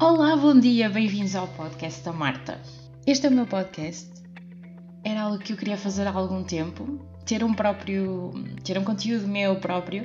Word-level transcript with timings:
Olá, 0.00 0.34
bom 0.34 0.58
dia, 0.58 0.88
bem-vindos 0.88 1.36
ao 1.36 1.46
podcast 1.46 2.02
da 2.02 2.10
Marta. 2.10 2.58
Este 3.06 3.26
é 3.26 3.28
o 3.28 3.32
meu 3.32 3.46
podcast. 3.46 4.08
Era 5.04 5.24
algo 5.24 5.38
que 5.38 5.52
eu 5.52 5.58
queria 5.58 5.76
fazer 5.76 6.06
há 6.06 6.10
algum 6.10 6.42
tempo, 6.42 6.98
ter 7.26 7.44
um 7.44 7.52
próprio, 7.52 8.32
ter 8.64 8.78
um 8.78 8.82
conteúdo 8.82 9.28
meu 9.28 9.56
próprio. 9.56 10.04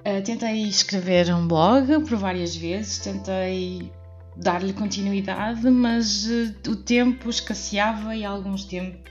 Uh, 0.00 0.20
tentei 0.24 0.64
escrever 0.64 1.32
um 1.32 1.46
blog 1.46 2.00
por 2.00 2.18
várias 2.18 2.56
vezes, 2.56 2.98
tentei 2.98 3.92
dar-lhe 4.36 4.72
continuidade, 4.72 5.70
mas 5.70 6.26
uh, 6.26 6.70
o 6.70 6.74
tempo 6.74 7.30
escasseava 7.30 8.16
e 8.16 8.24
alguns, 8.24 8.64
tempo, 8.64 9.08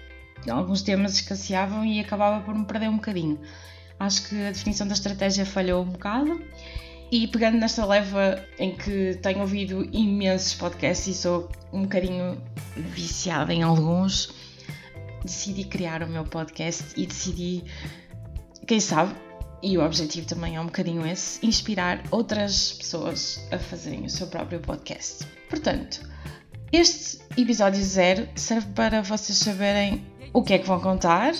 alguns 0.49 0.81
temas 0.81 1.13
escasseavam 1.13 1.85
e 1.85 2.01
acabava 2.01 2.43
por 2.43 2.53
me 2.53 2.65
perder 2.65 2.89
um 2.89 2.97
bocadinho. 2.97 3.39
Acho 3.97 4.27
que 4.27 4.45
a 4.45 4.51
definição 4.51 4.85
da 4.85 4.93
estratégia 4.93 5.45
falhou 5.45 5.83
um 5.83 5.89
bocado 5.89 6.37
e 7.11 7.27
pegando 7.27 7.57
nesta 7.57 7.85
leva 7.85 8.43
em 8.57 8.75
que 8.75 9.17
tenho 9.21 9.41
ouvido 9.41 9.87
imensos 9.91 10.53
podcasts 10.53 11.07
e 11.07 11.13
sou 11.13 11.49
um 11.73 11.83
bocadinho 11.83 12.41
viciada 12.75 13.53
em 13.53 13.63
alguns, 13.63 14.33
decidi 15.23 15.63
criar 15.63 16.03
o 16.03 16.07
meu 16.07 16.23
podcast 16.23 16.83
e 16.95 17.05
decidi, 17.05 17.63
quem 18.67 18.79
sabe, 18.79 19.15
e 19.61 19.77
o 19.77 19.83
objetivo 19.83 20.27
também 20.27 20.55
é 20.55 20.61
um 20.61 20.65
bocadinho 20.65 21.05
esse, 21.05 21.45
inspirar 21.45 22.03
outras 22.11 22.73
pessoas 22.73 23.45
a 23.51 23.57
fazerem 23.57 24.05
o 24.05 24.09
seu 24.09 24.27
próprio 24.27 24.59
podcast. 24.59 25.25
Portanto, 25.49 26.07
este 26.71 27.19
episódio 27.35 27.83
zero 27.83 28.27
serve 28.35 28.67
para 28.73 29.01
vocês 29.01 29.37
saberem 29.37 30.05
o 30.31 30.43
que 30.43 30.53
é 30.53 30.59
que 30.59 30.67
vão 30.67 30.79
contar, 30.79 31.33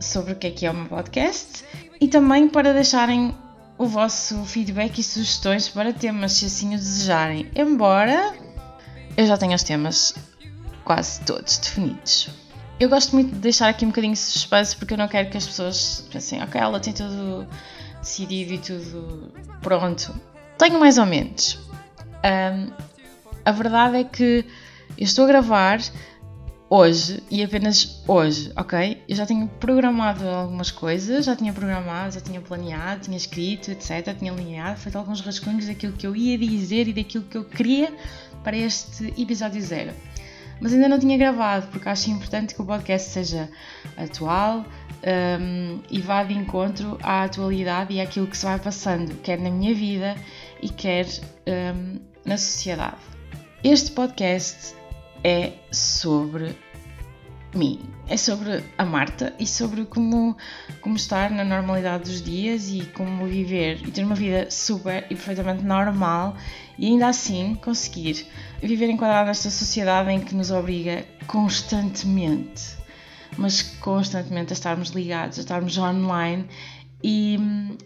sobre 0.00 0.32
o 0.32 0.36
que 0.36 0.46
é 0.46 0.50
que 0.50 0.64
é 0.64 0.70
o 0.70 0.74
meu 0.74 0.86
podcast 0.86 1.62
e 2.00 2.08
também 2.08 2.48
para 2.48 2.72
deixarem 2.72 3.34
o 3.80 3.86
vosso 3.86 4.44
feedback 4.44 4.98
e 4.98 5.02
sugestões 5.02 5.66
para 5.66 5.90
temas, 5.90 6.34
se 6.34 6.44
assim 6.44 6.74
o 6.74 6.76
desejarem. 6.76 7.50
Embora 7.56 8.34
eu 9.16 9.24
já 9.26 9.38
tenha 9.38 9.56
os 9.56 9.62
temas 9.62 10.14
quase 10.84 11.22
todos 11.22 11.56
definidos. 11.56 12.28
Eu 12.78 12.90
gosto 12.90 13.14
muito 13.14 13.32
de 13.32 13.38
deixar 13.38 13.70
aqui 13.70 13.86
um 13.86 13.88
bocadinho 13.88 14.12
de 14.12 14.18
suspense 14.18 14.76
porque 14.76 14.92
eu 14.92 14.98
não 14.98 15.08
quero 15.08 15.30
que 15.30 15.38
as 15.38 15.46
pessoas 15.46 16.06
pensem, 16.12 16.42
ok, 16.42 16.60
ela 16.60 16.78
tem 16.78 16.92
tudo 16.92 17.48
decidido 18.02 18.52
e 18.52 18.58
tudo 18.58 19.32
pronto. 19.62 20.14
Tenho 20.58 20.78
mais 20.78 20.98
ou 20.98 21.06
menos. 21.06 21.58
Um, 22.22 22.70
a 23.46 23.50
verdade 23.50 23.96
é 23.96 24.04
que 24.04 24.44
eu 24.98 25.04
estou 25.04 25.24
a 25.24 25.28
gravar 25.28 25.80
hoje 26.70 27.20
e 27.28 27.42
apenas 27.42 28.00
hoje, 28.06 28.52
ok? 28.56 29.02
Eu 29.08 29.16
já 29.16 29.26
tinha 29.26 29.44
programado 29.58 30.26
algumas 30.28 30.70
coisas, 30.70 31.24
já 31.24 31.34
tinha 31.34 31.52
programado, 31.52 32.14
já 32.14 32.20
tinha 32.20 32.40
planeado, 32.40 33.02
tinha 33.02 33.16
escrito, 33.16 33.72
etc. 33.72 34.16
Tinha 34.16 34.32
alinhado, 34.32 34.78
feito 34.78 34.96
alguns 34.96 35.20
rascunhos 35.20 35.66
daquilo 35.66 35.92
que 35.94 36.06
eu 36.06 36.14
ia 36.14 36.38
dizer 36.38 36.86
e 36.86 36.92
daquilo 36.92 37.24
que 37.24 37.36
eu 37.36 37.44
queria 37.44 37.92
para 38.44 38.56
este 38.56 39.12
episódio 39.20 39.60
zero. 39.60 39.92
Mas 40.60 40.72
ainda 40.72 40.88
não 40.88 40.98
tinha 40.98 41.18
gravado, 41.18 41.66
porque 41.68 41.88
acho 41.88 42.10
importante 42.10 42.54
que 42.54 42.62
o 42.62 42.64
podcast 42.64 43.10
seja 43.10 43.50
atual 43.96 44.64
um, 45.40 45.80
e 45.90 46.00
vá 46.00 46.22
de 46.22 46.34
encontro 46.34 46.98
à 47.02 47.24
atualidade 47.24 47.94
e 47.94 48.00
àquilo 48.00 48.26
que 48.26 48.36
se 48.36 48.44
vai 48.44 48.58
passando, 48.58 49.16
quer 49.22 49.40
na 49.40 49.50
minha 49.50 49.74
vida 49.74 50.14
e 50.62 50.68
quer 50.68 51.06
um, 51.48 51.98
na 52.24 52.36
sociedade. 52.36 52.98
Este 53.64 53.90
podcast 53.92 54.79
é 55.22 55.52
sobre 55.70 56.56
mim, 57.54 57.80
é 58.06 58.16
sobre 58.16 58.62
a 58.78 58.84
Marta 58.84 59.34
e 59.38 59.46
sobre 59.46 59.84
como, 59.84 60.36
como 60.80 60.96
estar 60.96 61.30
na 61.30 61.44
normalidade 61.44 62.04
dos 62.04 62.22
dias 62.22 62.68
e 62.68 62.82
como 62.94 63.26
viver 63.26 63.80
e 63.86 63.90
ter 63.90 64.04
uma 64.04 64.14
vida 64.14 64.50
super 64.50 65.04
e 65.10 65.14
perfeitamente 65.14 65.64
normal 65.64 66.36
e 66.78 66.86
ainda 66.86 67.08
assim 67.08 67.54
conseguir 67.56 68.26
viver 68.62 68.88
enquadrado 68.88 69.26
nesta 69.26 69.50
sociedade 69.50 70.10
em 70.10 70.20
que 70.20 70.34
nos 70.34 70.50
obriga 70.50 71.04
constantemente, 71.26 72.76
mas 73.36 73.62
constantemente 73.62 74.52
a 74.52 74.54
estarmos 74.54 74.90
ligados, 74.90 75.38
a 75.38 75.40
estarmos 75.40 75.76
online 75.76 76.46
e, 77.02 77.38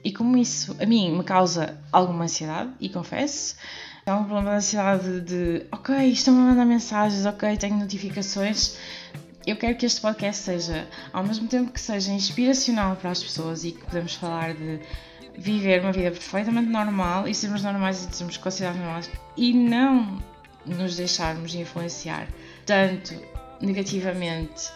e 0.03 0.13
como 0.13 0.37
isso 0.37 0.77
a 0.81 0.87
mim 0.87 1.17
me 1.17 1.25
causa 1.25 1.79
alguma 1.93 2.25
ansiedade 2.25 2.71
e 2.81 2.89
confesso 2.89 3.57
é 4.07 4.13
um 4.13 4.25
problema 4.25 4.51
de 4.51 4.57
ansiedade 4.57 5.21
de 5.23 5.67
ok, 5.73 5.97
estão 6.11 6.37
a 6.37 6.41
mandar 6.41 6.67
mensagens, 6.67 7.25
ok, 7.25 7.57
tenho 7.57 7.77
notificações. 7.77 8.77
Eu 9.47 9.57
quero 9.57 9.77
que 9.77 9.87
este 9.87 10.01
podcast 10.01 10.43
seja, 10.43 10.87
ao 11.11 11.25
mesmo 11.25 11.49
tempo 11.49 11.73
que 11.73 11.81
seja 11.81 12.13
inspiracional 12.13 12.97
para 12.97 13.11
as 13.11 13.23
pessoas 13.23 13.65
e 13.65 13.73
que 13.73 13.83
podemos 13.83 14.15
falar 14.15 14.55
de 14.55 14.81
viver 15.39 15.81
uma 15.81 15.93
vida 15.93 16.11
perfeitamente 16.11 16.69
normal 16.69 17.27
e 17.27 17.35
sermos 17.35 17.63
normais 17.63 18.05
e 18.05 18.15
sermos 18.15 18.37
considerados 18.37 18.81
normais 18.81 19.11
e 19.37 19.55
não 19.55 20.23
nos 20.67 20.97
deixarmos 20.97 21.55
influenciar 21.55 22.29
tanto 22.67 23.15
negativamente 23.61 24.71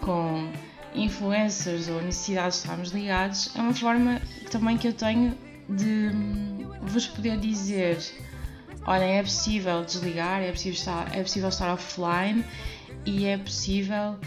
com 0.00 0.50
influencers 0.94 1.88
ou 1.88 2.02
necessidades 2.02 2.58
de 2.58 2.64
estarmos 2.64 2.90
ligados, 2.90 3.54
é 3.56 3.60
uma 3.60 3.74
forma 3.74 4.20
também 4.50 4.76
que 4.76 4.88
eu 4.88 4.92
tenho 4.92 5.36
de 5.68 6.10
vos 6.82 7.06
poder 7.06 7.38
dizer 7.38 7.98
olhem, 8.86 9.18
é 9.18 9.22
possível 9.22 9.84
desligar, 9.84 10.42
é 10.42 10.50
possível 10.50 10.72
estar, 10.72 11.16
é 11.16 11.22
possível 11.22 11.48
estar 11.48 11.72
offline 11.72 12.44
e 13.04 13.26
é 13.26 13.38
possível, 13.38 14.18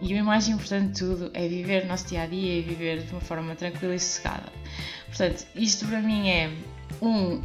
e 0.00 0.20
o 0.20 0.24
mais 0.24 0.48
importante 0.48 0.92
de 0.92 0.98
tudo, 0.98 1.30
é 1.34 1.48
viver 1.48 1.84
o 1.84 1.86
nosso 1.86 2.06
dia 2.06 2.22
a 2.22 2.26
dia 2.26 2.58
e 2.58 2.62
viver 2.62 3.02
de 3.02 3.12
uma 3.12 3.20
forma 3.20 3.54
tranquila 3.54 3.94
e 3.94 4.00
sossegada. 4.00 4.52
Portanto, 5.06 5.46
isto 5.54 5.86
para 5.86 6.00
mim 6.00 6.28
é 6.28 6.50
um, 7.02 7.42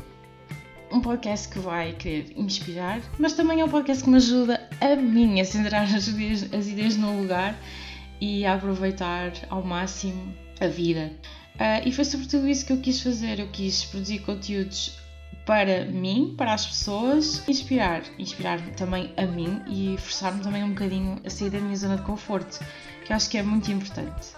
um 0.92 1.02
podcast 1.02 1.50
que 1.50 1.60
vai 1.60 1.94
querer 1.94 2.34
inspirar, 2.36 3.02
mas 3.18 3.34
também 3.34 3.62
é 3.62 3.66
um 3.66 3.70
podcast 3.70 4.04
que 4.04 4.10
me 4.10 4.18
ajuda 4.18 4.70
a 4.82 4.96
mim 4.96 5.40
a 5.40 5.46
centrar 5.46 5.84
as 5.84 6.08
ideias, 6.08 6.54
as 6.54 6.68
ideias 6.68 6.98
no 6.98 7.22
lugar 7.22 7.56
e 8.20 8.46
a 8.46 8.54
aproveitar 8.56 9.32
ao 9.50 9.64
máximo 9.64 10.34
a 10.60 10.68
vida. 10.68 11.12
Uh, 11.56 11.88
e 11.88 11.92
foi 11.92 12.04
sobretudo 12.04 12.48
isso 12.48 12.66
que 12.66 12.74
eu 12.74 12.78
quis 12.78 13.02
fazer. 13.02 13.40
Eu 13.40 13.48
quis 13.48 13.86
produzir 13.86 14.20
conteúdos 14.20 14.98
para 15.46 15.86
mim, 15.86 16.34
para 16.36 16.54
as 16.54 16.66
pessoas, 16.66 17.48
inspirar, 17.48 18.02
inspirar 18.18 18.60
também 18.72 19.14
a 19.16 19.26
mim 19.26 19.62
e 19.68 19.96
forçar-me 19.98 20.42
também 20.42 20.64
um 20.64 20.70
bocadinho 20.70 21.22
a 21.24 21.30
sair 21.30 21.52
da 21.52 21.60
minha 21.60 21.76
zona 21.76 21.98
de 21.98 22.02
conforto, 22.02 22.60
que 23.06 23.12
eu 23.12 23.16
acho 23.16 23.30
que 23.30 23.38
é 23.38 23.44
muito 23.44 23.72
importante. 23.72 24.30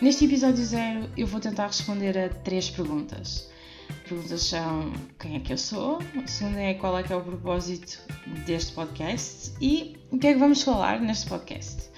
Neste 0.00 0.24
episódio 0.24 0.64
zero 0.64 1.08
eu 1.16 1.28
vou 1.28 1.40
tentar 1.40 1.68
responder 1.68 2.18
a 2.18 2.28
três 2.28 2.68
perguntas. 2.68 3.48
As 3.88 4.08
perguntas 4.08 4.42
são 4.42 4.92
quem 5.18 5.36
é 5.36 5.40
que 5.40 5.52
eu 5.52 5.58
sou, 5.58 6.00
a 6.22 6.26
segunda 6.26 6.60
é 6.60 6.74
qual 6.74 6.98
é 6.98 7.04
que 7.04 7.12
é 7.12 7.16
o 7.16 7.22
propósito 7.22 8.00
deste 8.44 8.72
podcast 8.72 9.52
e 9.60 9.96
o 10.10 10.18
que 10.18 10.26
é 10.26 10.32
que 10.32 10.38
vamos 10.40 10.62
falar 10.62 11.00
neste 11.00 11.28
podcast. 11.28 11.91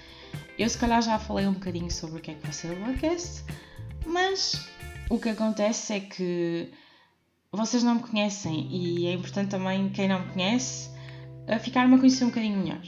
Eu 0.59 0.69
se 0.69 0.79
calhar 0.79 1.03
já 1.03 1.19
falei 1.19 1.47
um 1.47 1.53
bocadinho 1.53 1.91
sobre 1.91 2.19
o 2.19 2.21
que 2.21 2.31
é 2.31 2.35
que 2.35 2.43
vai 2.43 2.53
ser 2.53 2.71
o 2.71 2.85
podcast, 2.85 3.45
mas 4.07 4.69
o 5.11 5.19
que 5.19 5.29
acontece 5.29 5.95
é 5.95 6.01
que 6.01 6.71
vocês 7.51 7.83
não 7.83 7.97
me 7.97 8.03
conhecem 8.03 8.69
e 8.71 9.07
é 9.07 9.13
importante 9.13 9.51
também 9.51 9.89
quem 9.91 10.09
não 10.09 10.21
me 10.21 10.33
conhece 10.33 10.91
ficar-me 11.61 11.95
a 11.97 11.99
conhecer 11.99 12.25
um 12.25 12.29
bocadinho 12.29 12.59
melhor. 12.59 12.81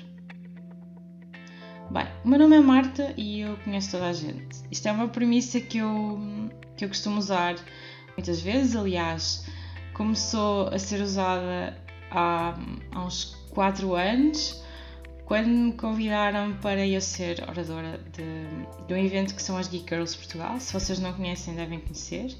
Bem, 1.90 2.06
o 2.24 2.28
meu 2.28 2.38
nome 2.38 2.56
é 2.56 2.60
Marta 2.60 3.12
e 3.16 3.40
eu 3.40 3.56
conheço 3.58 3.92
toda 3.92 4.08
a 4.08 4.12
gente. 4.12 4.56
Isto 4.70 4.88
é 4.88 4.92
uma 4.92 5.08
premissa 5.08 5.60
que 5.60 5.78
eu, 5.78 6.18
que 6.76 6.84
eu 6.84 6.88
costumo 6.88 7.18
usar 7.18 7.56
muitas 8.16 8.40
vezes, 8.40 8.74
aliás, 8.74 9.46
começou 9.92 10.68
a 10.68 10.78
ser 10.78 11.00
usada 11.00 11.76
há, 12.10 12.54
há 12.92 13.04
uns 13.04 13.36
4 13.50 13.94
anos, 13.94 14.62
quando 15.26 15.48
me 15.48 15.72
convidaram 15.72 16.54
para 16.58 16.86
eu 16.86 17.00
ser 17.00 17.44
oradora 17.48 18.00
de, 18.12 18.86
de 18.86 18.94
um 18.94 18.96
evento 18.96 19.34
que 19.34 19.42
são 19.42 19.58
as 19.58 19.66
Geek 19.66 19.84
Girls 19.88 20.16
Portugal. 20.16 20.58
Se 20.60 20.72
vocês 20.72 21.00
não 21.00 21.12
conhecem, 21.12 21.54
devem 21.56 21.80
conhecer. 21.80 22.36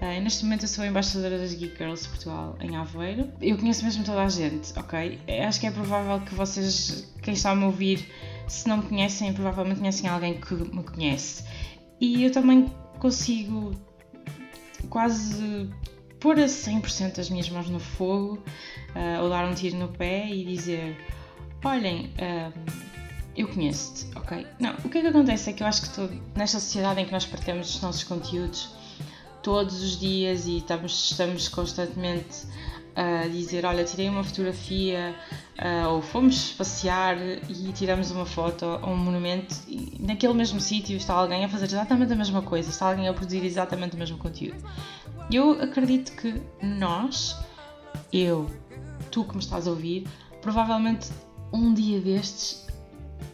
Uh, 0.00 0.22
neste 0.22 0.44
momento 0.44 0.62
eu 0.62 0.68
sou 0.68 0.84
a 0.84 0.86
embaixadora 0.86 1.36
das 1.36 1.52
Geek 1.52 1.76
Girls 1.76 2.08
Portugal 2.08 2.56
em 2.60 2.76
Aveiro. 2.76 3.28
Eu 3.42 3.58
conheço 3.58 3.84
mesmo 3.84 4.04
toda 4.04 4.22
a 4.22 4.28
gente, 4.28 4.72
ok? 4.78 5.18
Acho 5.44 5.58
que 5.58 5.66
é 5.66 5.70
provável 5.72 6.20
que 6.24 6.32
vocês, 6.32 7.12
quem 7.20 7.34
está 7.34 7.50
a 7.50 7.56
me 7.56 7.64
ouvir, 7.64 8.08
se 8.46 8.68
não 8.68 8.76
me 8.76 8.82
conhecem, 8.84 9.32
provavelmente 9.32 9.80
conhecem 9.80 10.08
alguém 10.08 10.40
que 10.40 10.54
me 10.54 10.84
conhece. 10.84 11.44
E 12.00 12.22
eu 12.22 12.30
também 12.30 12.72
consigo 13.00 13.72
quase 14.88 15.68
pôr 16.20 16.38
a 16.38 16.44
100% 16.44 17.18
as 17.18 17.30
minhas 17.30 17.50
mãos 17.50 17.68
no 17.68 17.80
fogo, 17.80 18.44
uh, 18.94 19.24
ou 19.24 19.28
dar 19.28 19.44
um 19.44 19.54
tiro 19.54 19.76
no 19.76 19.88
pé 19.88 20.28
e 20.28 20.44
dizer: 20.44 20.96
Olhem, 21.64 22.12
uh, 22.18 22.52
eu 23.36 23.48
conheço-te, 23.48 24.06
ok? 24.16 24.46
Não, 24.60 24.74
o 24.84 24.88
que 24.88 24.98
é 24.98 25.00
que 25.00 25.06
acontece 25.08 25.50
é 25.50 25.52
que 25.52 25.62
eu 25.62 25.66
acho 25.66 25.90
que 25.90 26.20
nesta 26.36 26.60
sociedade 26.60 27.00
em 27.00 27.04
que 27.04 27.12
nós 27.12 27.26
partilhamos 27.26 27.74
os 27.74 27.82
nossos 27.82 28.04
conteúdos 28.04 28.70
todos 29.42 29.82
os 29.82 29.98
dias 29.98 30.46
e 30.46 30.58
estamos, 30.58 31.10
estamos 31.10 31.48
constantemente 31.48 32.46
a 32.94 33.26
dizer: 33.28 33.64
Olha, 33.64 33.84
tirei 33.84 34.08
uma 34.08 34.22
fotografia, 34.22 35.14
uh, 35.58 35.88
ou 35.88 36.02
fomos 36.02 36.52
passear 36.52 37.16
e 37.48 37.72
tiramos 37.72 38.10
uma 38.10 38.26
foto 38.26 38.64
a 38.64 38.86
um 38.86 38.96
monumento, 38.96 39.56
e 39.66 39.96
naquele 40.00 40.34
mesmo 40.34 40.60
sítio 40.60 40.96
está 40.96 41.14
alguém 41.14 41.44
a 41.44 41.48
fazer 41.48 41.66
exatamente 41.66 42.12
a 42.12 42.16
mesma 42.16 42.42
coisa, 42.42 42.70
está 42.70 42.88
alguém 42.88 43.08
a 43.08 43.12
produzir 43.12 43.44
exatamente 43.44 43.96
o 43.96 43.98
mesmo 43.98 44.18
conteúdo. 44.18 44.62
Eu 45.30 45.60
acredito 45.62 46.12
que 46.12 46.40
nós, 46.62 47.36
eu, 48.12 48.50
tu 49.10 49.24
que 49.24 49.34
me 49.34 49.40
estás 49.40 49.66
a 49.66 49.70
ouvir, 49.70 50.06
provavelmente 50.40 51.08
um 51.52 51.72
dia 51.72 52.00
destes 52.00 52.66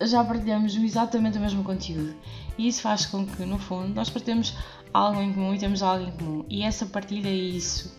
já 0.02 0.25
partilhamos 0.25 0.76
exatamente 0.76 1.38
o 1.38 1.40
mesmo 1.40 1.62
conteúdo. 1.62 2.14
E 2.58 2.69
isso 2.69 2.82
faz 2.82 3.06
com 3.06 3.26
que, 3.26 3.44
no 3.44 3.58
fundo, 3.58 3.94
nós 3.94 4.11
partilhamos 4.11 4.56
algo 4.93 5.20
em 5.20 5.32
comum 5.32 5.55
e 5.55 5.58
temos 5.58 5.82
algo 5.82 6.05
em 6.05 6.12
comum. 6.12 6.44
E 6.49 6.62
essa 6.62 6.87
partilha 6.87 7.28
e 7.28 7.56
isso 7.56 7.96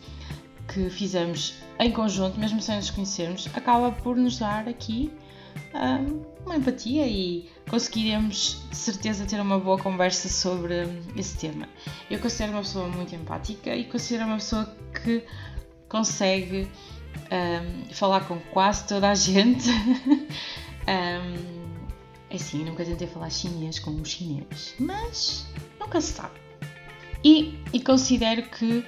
que 0.68 0.90
fizemos 0.90 1.56
em 1.80 1.92
conjunto, 1.92 2.40
mesmo 2.40 2.62
sem 2.62 2.78
nos 2.78 2.90
conhecermos, 2.90 3.48
acaba 3.54 3.92
por 3.92 4.16
nos 4.16 4.40
dar 4.40 4.68
aqui 4.68 5.12
um, 5.74 6.22
uma 6.46 6.58
empatia 6.58 7.06
e 7.08 7.50
conseguiremos 7.70 8.66
de 8.70 8.76
certeza 8.76 9.26
ter 9.26 9.40
uma 9.40 9.60
boa 9.60 9.78
conversa 9.78 10.30
sobre 10.30 10.88
esse 11.16 11.38
tema. 11.38 11.68
Eu 12.10 12.20
considero 12.20 12.54
uma 12.54 12.62
pessoa 12.62 12.88
muito 12.88 13.14
empática 13.16 13.76
e 13.76 13.86
considero 13.86 14.26
uma 14.26 14.38
pessoa 14.38 14.66
que 15.04 15.24
consegue 15.88 16.68
um, 17.32 17.94
falar 17.94 18.28
com 18.28 18.40
quase 18.52 18.88
toda 18.88 19.10
a 19.10 19.16
gente. 19.16 19.70
um, 20.88 21.66
é 22.30 22.36
assim, 22.36 22.64
nunca 22.66 22.84
tentei 22.84 23.08
falar 23.08 23.30
chinês 23.30 23.80
com 23.80 23.92
um 23.92 24.04
chinês, 24.04 24.76
mas 24.80 25.46
nunca 25.80 26.02
se 26.02 26.14
sabe. 26.14 26.40
E, 27.24 27.60
e 27.74 27.80
considero 27.80 28.44
que 28.44 28.86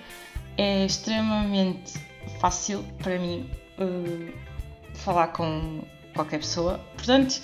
é 0.58 0.86
extremamente 0.86 1.94
fácil 2.40 2.84
para 3.00 3.18
mim 3.18 3.50
uh, 3.80 4.34
falar 4.94 5.28
com 5.28 5.84
qualquer 6.14 6.40
pessoa. 6.40 6.80
Portanto, 6.96 7.42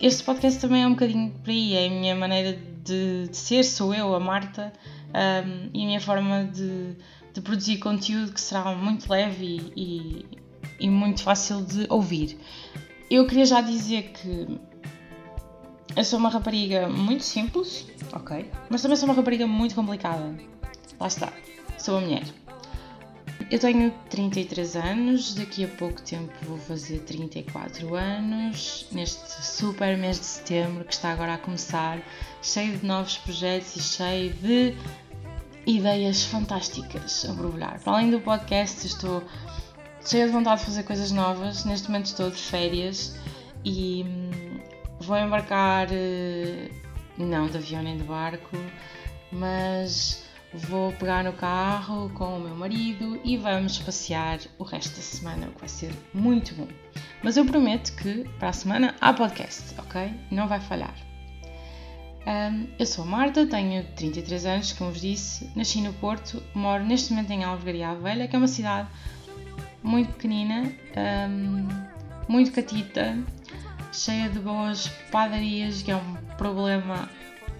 este 0.00 0.22
podcast 0.24 0.60
também 0.60 0.82
é 0.82 0.86
um 0.86 0.90
bocadinho 0.90 1.30
por 1.30 1.50
aí, 1.50 1.74
é 1.74 1.86
a 1.86 1.90
minha 1.90 2.14
maneira 2.16 2.58
de, 2.84 3.28
de 3.28 3.36
ser, 3.36 3.64
sou 3.64 3.94
eu, 3.94 4.14
a 4.14 4.20
Marta, 4.20 4.72
um, 5.08 5.70
e 5.72 5.82
a 5.82 5.86
minha 5.86 6.00
forma 6.00 6.44
de, 6.44 6.96
de, 7.32 7.40
produzir 7.40 7.78
conteúdo 7.78 8.32
que 8.32 8.40
será 8.40 8.74
muito 8.74 9.10
leve 9.10 9.44
e, 9.44 9.72
e, 9.76 10.26
e 10.80 10.90
muito 10.90 11.22
fácil 11.22 11.64
de 11.64 11.86
ouvir. 11.88 12.38
Eu 13.10 13.26
queria 13.26 13.44
já 13.44 13.60
dizer 13.60 14.12
que 14.12 14.58
eu 15.94 16.04
sou 16.04 16.18
uma 16.18 16.30
rapariga 16.30 16.88
muito 16.88 17.22
simples, 17.24 17.86
ok? 18.12 18.50
Mas 18.70 18.80
também 18.80 18.96
sou 18.96 19.08
uma 19.08 19.14
rapariga 19.14 19.46
muito 19.46 19.74
complicada. 19.74 20.34
Lá 20.98 21.06
está, 21.06 21.32
sou 21.78 21.98
a 21.98 22.00
mulher. 22.00 22.24
Eu 23.50 23.58
tenho 23.58 23.90
33 24.08 24.76
anos, 24.76 25.34
daqui 25.34 25.64
a 25.64 25.68
pouco 25.68 26.00
tempo 26.00 26.32
vou 26.44 26.56
fazer 26.56 27.00
34 27.00 27.94
anos, 27.94 28.86
neste 28.90 29.44
super 29.44 29.98
mês 29.98 30.18
de 30.18 30.24
setembro 30.24 30.84
que 30.84 30.94
está 30.94 31.12
agora 31.12 31.34
a 31.34 31.38
começar, 31.38 32.00
cheio 32.40 32.78
de 32.78 32.86
novos 32.86 33.18
projetos 33.18 33.76
e 33.76 33.82
cheio 33.82 34.32
de 34.32 34.74
ideias 35.66 36.24
fantásticas 36.24 37.26
a 37.28 37.32
borbulhar. 37.32 37.80
Para 37.82 37.94
além 37.94 38.10
do 38.10 38.20
podcast, 38.20 38.86
estou 38.86 39.22
cheia 40.04 40.26
de 40.26 40.32
vontade 40.32 40.60
de 40.60 40.66
fazer 40.66 40.82
coisas 40.82 41.10
novas. 41.12 41.64
Neste 41.64 41.88
momento 41.88 42.06
estou 42.06 42.30
de 42.30 42.36
férias 42.36 43.18
e 43.64 44.04
hum, 44.06 44.60
vou 45.00 45.16
embarcar, 45.16 45.88
eh, 45.90 46.70
não 47.18 47.46
de 47.46 47.56
avião 47.56 47.82
nem 47.82 47.96
de 47.96 48.04
barco, 48.04 48.56
mas 49.30 50.22
Vou 50.54 50.92
pegar 50.92 51.24
no 51.24 51.32
carro 51.32 52.10
com 52.10 52.36
o 52.36 52.40
meu 52.40 52.54
marido 52.54 53.18
e 53.24 53.38
vamos 53.38 53.78
passear 53.78 54.38
o 54.58 54.64
resto 54.64 54.94
da 54.94 55.02
semana, 55.02 55.46
o 55.48 55.52
que 55.52 55.60
vai 55.60 55.68
ser 55.68 55.90
muito 56.12 56.54
bom. 56.54 56.68
Mas 57.22 57.38
eu 57.38 57.46
prometo 57.46 57.96
que 57.96 58.28
para 58.38 58.50
a 58.50 58.52
semana 58.52 58.94
há 59.00 59.14
podcast, 59.14 59.74
ok? 59.80 60.12
Não 60.30 60.46
vai 60.46 60.60
falhar. 60.60 61.11
Um, 62.24 62.68
eu 62.78 62.86
sou 62.86 63.04
Marta, 63.04 63.46
tenho 63.46 63.84
33 63.96 64.46
anos, 64.46 64.72
como 64.72 64.92
vos 64.92 65.00
disse, 65.00 65.50
nasci 65.56 65.80
no 65.80 65.92
Porto, 65.94 66.40
moro 66.54 66.84
neste 66.84 67.12
momento 67.12 67.32
em 67.32 67.42
Alvegaria 67.42 67.94
Velha, 67.96 68.28
que 68.28 68.36
é 68.36 68.38
uma 68.38 68.46
cidade 68.46 68.88
muito 69.82 70.12
pequenina, 70.12 70.72
um, 71.28 71.66
muito 72.28 72.52
catita, 72.52 73.18
cheia 73.92 74.28
de 74.28 74.38
boas 74.38 74.86
padarias, 75.10 75.82
que 75.82 75.90
é 75.90 75.96
um 75.96 76.14
problema 76.36 77.08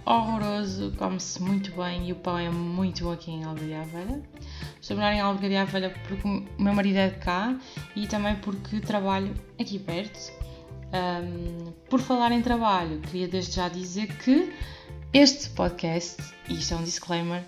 horroroso, 0.05 0.93
come-se 0.97 1.43
muito 1.43 1.73
bem 1.73 2.09
e 2.09 2.13
o 2.13 2.17
pão 2.17 2.39
é 2.39 2.51
muito 2.51 3.05
bom 3.05 3.13
aqui 3.13 3.33
em 3.33 3.45
Albergaria 3.45 3.85
Velha. 3.85 4.23
Estou 4.81 4.95
a 4.95 5.01
morar 5.01 5.15
em 5.15 5.21
Albergaria 5.21 5.65
Velha 5.65 5.91
porque 5.91 6.27
o 6.27 6.63
meu 6.63 6.73
marido 6.73 6.99
é 6.99 7.09
de 7.09 7.19
cá 7.19 7.57
e 7.97 8.07
também 8.07 8.37
porque 8.37 8.81
trabalho 8.81 9.35
aqui 9.59 9.79
perto. 9.79 10.33
Um, 10.93 11.73
por 11.89 12.01
falar 12.01 12.33
em 12.33 12.43
trabalho, 12.43 13.01
queria 13.01 13.27
desde 13.27 13.57
já 13.57 13.69
dizer 13.69 14.15
que 14.19 14.53
este 15.13 15.49
podcast, 15.51 16.23
e 16.49 16.55
isto 16.55 16.75
é 16.75 16.77
um 16.77 16.85
disclaimer, 16.85 17.43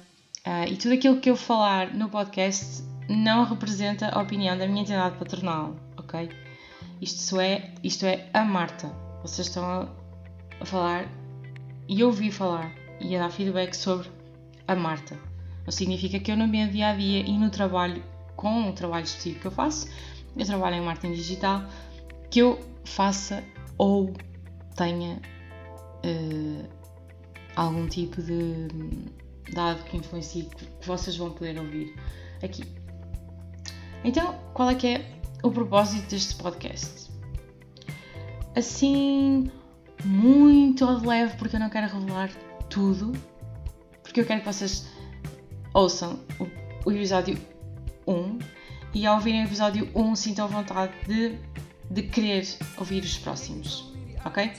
uh, 0.46 0.67
e 0.67 0.76
tudo 0.76 0.94
aquilo 0.94 1.20
que 1.20 1.31
eu 1.31 1.37
falar 1.37 1.94
no 1.94 2.08
podcast 2.08 2.82
não 3.08 3.44
representa 3.44 4.08
a 4.08 4.23
opinião 4.23 4.56
da 4.56 4.67
minha 4.67 4.82
entidade 4.82 5.17
patronal, 5.17 5.76
ok? 5.96 6.31
Isto 7.00 7.38
é, 7.38 7.75
isto 7.82 8.06
é 8.06 8.29
a 8.32 8.44
Marta. 8.44 8.88
Vocês 9.23 9.46
estão 9.49 9.64
a, 9.64 9.88
a 10.61 10.64
falar 10.64 11.06
e 11.87 12.02
ouvi 12.02 12.31
falar 12.31 12.73
e 13.00 13.14
a 13.14 13.19
dar 13.19 13.31
feedback 13.31 13.75
sobre 13.75 14.08
a 14.67 14.75
Marta. 14.75 15.19
Não 15.64 15.73
significa 15.73 16.19
que 16.19 16.32
eu 16.32 16.37
no 16.37 16.46
meu 16.46 16.69
dia 16.69 16.88
a 16.88 16.94
dia 16.94 17.20
e 17.20 17.37
no 17.37 17.50
trabalho, 17.50 18.02
com 18.37 18.70
o 18.70 18.73
trabalho 18.73 19.05
específico 19.05 19.43
que 19.43 19.46
eu 19.49 19.50
faço, 19.50 19.88
eu 20.37 20.46
trabalho 20.46 20.76
em 20.76 20.81
marketing 20.81 21.14
digital, 21.14 21.62
que 22.31 22.41
eu 22.41 22.73
faça 22.84 23.42
ou 23.78 24.12
tenha 24.76 25.20
uh, 26.04 26.69
algum 27.56 27.86
tipo 27.86 28.22
de 28.22 28.69
dado 29.52 29.82
que 29.84 29.96
influencie 29.96 30.44
que 30.44 30.86
vocês 30.86 31.16
vão 31.16 31.31
poder 31.31 31.58
ouvir 31.58 31.94
aqui. 32.42 32.64
Então, 34.02 34.34
qual 34.52 34.70
é 34.70 34.75
que 34.75 34.86
é 34.86 35.20
o 35.42 35.50
propósito 35.50 36.10
deste 36.10 36.34
podcast? 36.36 37.10
Assim, 38.54 39.50
muito 40.04 40.84
ao 40.84 41.00
de 41.00 41.06
leve, 41.06 41.36
porque 41.36 41.56
eu 41.56 41.60
não 41.60 41.70
quero 41.70 41.92
revelar 41.92 42.31
tudo, 42.69 43.12
porque 44.02 44.20
eu 44.20 44.26
quero 44.26 44.40
que 44.40 44.46
vocês 44.46 44.86
ouçam 45.72 46.20
o, 46.38 46.88
o 46.88 46.92
episódio 46.92 47.38
1 48.06 48.38
e 48.94 49.06
ao 49.06 49.16
ouvirem 49.16 49.42
o 49.42 49.46
episódio 49.46 49.90
1 49.94 50.16
sintam 50.16 50.46
vontade 50.48 50.92
de, 51.06 51.38
de 51.90 52.02
querer 52.02 52.46
ouvir 52.76 53.02
os 53.02 53.16
próximos, 53.19 53.92
ok? 54.25 54.52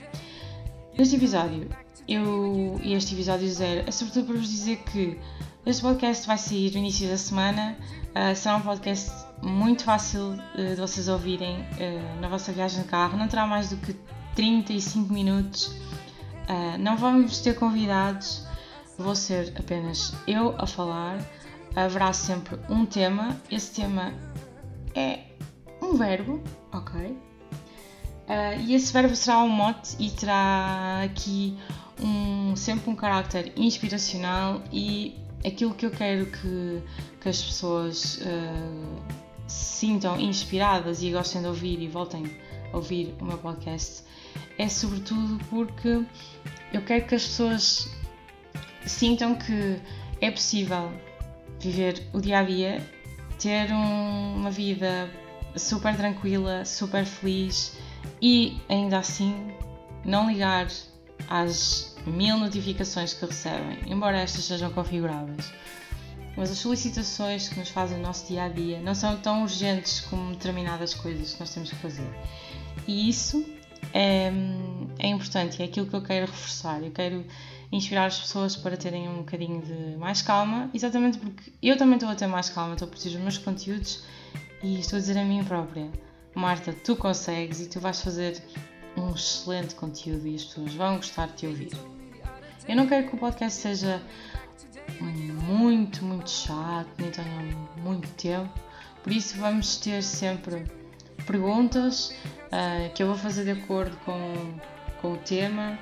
Neste 0.98 1.16
episódio, 1.16 1.68
eu 2.08 2.80
e 2.82 2.94
este 2.94 3.14
episódio 3.14 3.48
zero 3.48 3.84
é 3.86 3.90
sobretudo 3.90 4.26
para 4.26 4.36
vos 4.36 4.48
dizer 4.48 4.76
que 4.84 5.18
este 5.66 5.82
podcast 5.82 6.26
vai 6.26 6.38
sair 6.38 6.70
no 6.70 6.78
início 6.78 7.08
da 7.08 7.16
semana, 7.16 7.76
uh, 8.14 8.36
será 8.36 8.56
um 8.56 8.60
podcast 8.60 9.10
muito 9.42 9.82
fácil 9.82 10.34
uh, 10.34 10.74
de 10.74 10.80
vocês 10.80 11.08
ouvirem 11.08 11.56
uh, 11.56 12.20
na 12.20 12.28
vossa 12.28 12.52
viagem 12.52 12.82
de 12.82 12.88
carro, 12.88 13.18
não 13.18 13.26
terá 13.26 13.46
mais 13.46 13.70
do 13.70 13.76
que 13.78 13.94
35 14.34 15.12
minutos. 15.12 15.74
Não 16.78 16.96
vamos 16.96 17.40
ter 17.40 17.54
convidados, 17.54 18.46
vou 18.96 19.16
ser 19.16 19.52
apenas 19.58 20.14
eu 20.28 20.54
a 20.58 20.64
falar. 20.64 21.18
Haverá 21.74 22.12
sempre 22.12 22.56
um 22.68 22.86
tema. 22.86 23.36
Esse 23.50 23.74
tema 23.74 24.14
é 24.94 25.25
um 25.86 25.96
verbo, 25.96 26.42
ok? 26.72 27.00
Uh, 27.00 28.60
e 28.66 28.74
esse 28.74 28.92
verbo 28.92 29.14
será 29.14 29.38
um 29.42 29.48
mote 29.48 29.96
e 30.00 30.10
terá 30.10 31.02
aqui 31.04 31.56
um, 32.02 32.56
sempre 32.56 32.90
um 32.90 32.96
carácter 32.96 33.52
inspiracional 33.56 34.62
e 34.72 35.14
aquilo 35.46 35.74
que 35.74 35.86
eu 35.86 35.90
quero 35.90 36.26
que, 36.26 36.82
que 37.20 37.28
as 37.28 37.40
pessoas 37.40 38.16
uh, 38.18 39.02
se 39.46 39.76
sintam 39.86 40.18
inspiradas 40.18 41.02
e 41.02 41.12
gostem 41.12 41.40
de 41.40 41.46
ouvir 41.46 41.80
e 41.80 41.86
voltem 41.86 42.24
a 42.72 42.76
ouvir 42.76 43.14
o 43.20 43.24
meu 43.24 43.38
podcast 43.38 44.02
é 44.58 44.68
sobretudo 44.68 45.38
porque 45.48 46.04
eu 46.72 46.82
quero 46.84 47.06
que 47.06 47.14
as 47.14 47.24
pessoas 47.24 47.88
sintam 48.84 49.34
que 49.34 49.80
é 50.20 50.30
possível 50.30 50.92
viver 51.60 52.02
o 52.12 52.20
dia 52.20 52.40
a 52.40 52.42
dia, 52.42 52.86
ter 53.38 53.70
um, 53.72 54.36
uma 54.36 54.50
vida 54.50 55.10
super 55.56 55.96
tranquila, 55.96 56.64
super 56.64 57.04
feliz 57.04 57.76
e 58.20 58.60
ainda 58.68 58.98
assim 58.98 59.52
não 60.04 60.28
ligar 60.28 60.68
às 61.28 61.96
mil 62.06 62.38
notificações 62.38 63.14
que 63.14 63.26
recebem, 63.26 63.78
embora 63.86 64.18
estas 64.18 64.44
sejam 64.44 64.70
configuráveis. 64.70 65.52
Mas 66.36 66.50
as 66.50 66.58
solicitações 66.58 67.48
que 67.48 67.58
nos 67.58 67.70
fazem 67.70 67.96
no 67.96 68.02
nosso 68.04 68.26
dia 68.26 68.44
a 68.44 68.48
dia 68.48 68.78
não 68.80 68.94
são 68.94 69.16
tão 69.16 69.42
urgentes 69.42 70.00
como 70.00 70.32
determinadas 70.32 70.92
coisas 70.92 71.32
que 71.32 71.40
nós 71.40 71.52
temos 71.52 71.70
que 71.70 71.76
fazer. 71.76 72.08
E 72.86 73.08
isso 73.08 73.44
é, 73.92 74.30
é 74.98 75.08
importante, 75.08 75.62
é 75.62 75.64
aquilo 75.64 75.86
que 75.86 75.96
eu 75.96 76.02
quero 76.02 76.26
reforçar. 76.26 76.82
Eu 76.82 76.90
quero 76.90 77.24
inspirar 77.72 78.06
as 78.06 78.20
pessoas 78.20 78.54
para 78.54 78.76
terem 78.76 79.08
um 79.08 79.18
bocadinho 79.18 79.62
de 79.62 79.96
mais 79.96 80.22
calma, 80.22 80.70
exatamente 80.72 81.18
porque 81.18 81.52
eu 81.62 81.76
também 81.76 81.94
estou 81.94 82.10
a 82.10 82.14
ter 82.14 82.26
mais 82.26 82.50
calma, 82.50 82.74
estou 82.74 82.86
a 82.86 82.88
produzir 82.88 83.16
os 83.16 83.22
meus 83.22 83.38
conteúdos 83.38 84.04
e 84.62 84.80
estou 84.80 84.96
a 84.96 85.00
dizer 85.00 85.18
a 85.18 85.24
mim 85.24 85.44
própria: 85.44 85.90
Marta, 86.34 86.72
tu 86.72 86.96
consegues 86.96 87.60
e 87.60 87.68
tu 87.68 87.80
vais 87.80 88.00
fazer 88.00 88.42
um 88.96 89.10
excelente 89.10 89.74
conteúdo 89.74 90.26
e 90.26 90.34
as 90.34 90.44
pessoas 90.44 90.74
vão 90.74 90.96
gostar 90.96 91.28
de 91.28 91.34
te 91.34 91.46
ouvir. 91.46 91.72
Eu 92.66 92.76
não 92.76 92.86
quero 92.86 93.08
que 93.08 93.14
o 93.14 93.18
podcast 93.18 93.60
seja 93.60 94.02
muito, 95.00 96.04
muito 96.04 96.30
chato, 96.30 96.88
nem 96.98 97.10
tenha 97.10 97.56
muito 97.76 98.08
tempo, 98.14 98.52
por 99.02 99.12
isso 99.12 99.36
vamos 99.38 99.76
ter 99.76 100.02
sempre 100.02 100.64
perguntas 101.26 102.10
uh, 102.46 102.92
que 102.94 103.02
eu 103.02 103.08
vou 103.08 103.16
fazer 103.16 103.44
de 103.44 103.62
acordo 103.62 103.96
com, 103.98 104.58
com 105.00 105.12
o 105.12 105.16
tema 105.18 105.78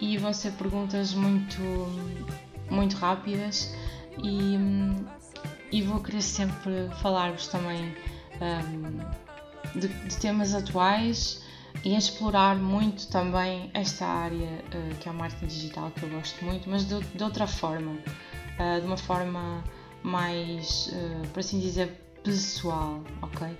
e 0.00 0.16
vão 0.16 0.32
ser 0.32 0.52
perguntas 0.52 1.14
muito, 1.14 1.60
muito 2.70 2.96
rápidas 2.96 3.74
e, 4.22 4.56
e 5.72 5.82
vou 5.82 6.00
querer 6.00 6.22
sempre 6.22 6.88
falar-vos 7.00 7.48
também 7.48 7.94
um, 8.40 9.78
de, 9.78 9.88
de, 9.88 10.16
temas 10.16 10.54
atuais 10.54 11.42
e 11.84 11.96
explorar 11.96 12.56
muito 12.56 13.08
também 13.08 13.70
esta 13.74 14.06
área 14.06 14.64
uh, 14.74 14.94
que 15.00 15.08
é 15.08 15.12
a 15.12 15.14
marketing 15.14 15.46
digital 15.46 15.90
que 15.90 16.02
eu 16.02 16.10
gosto 16.10 16.44
muito, 16.44 16.68
mas 16.68 16.84
de, 16.86 17.00
de 17.00 17.22
outra 17.22 17.46
forma, 17.46 17.92
uh, 17.92 18.80
de 18.80 18.86
uma 18.86 18.96
forma 18.96 19.62
mais, 20.02 20.88
uh, 20.88 21.28
por 21.28 21.40
assim 21.40 21.60
dizer, 21.60 21.88
pessoal, 22.24 23.02
ok? 23.22 23.56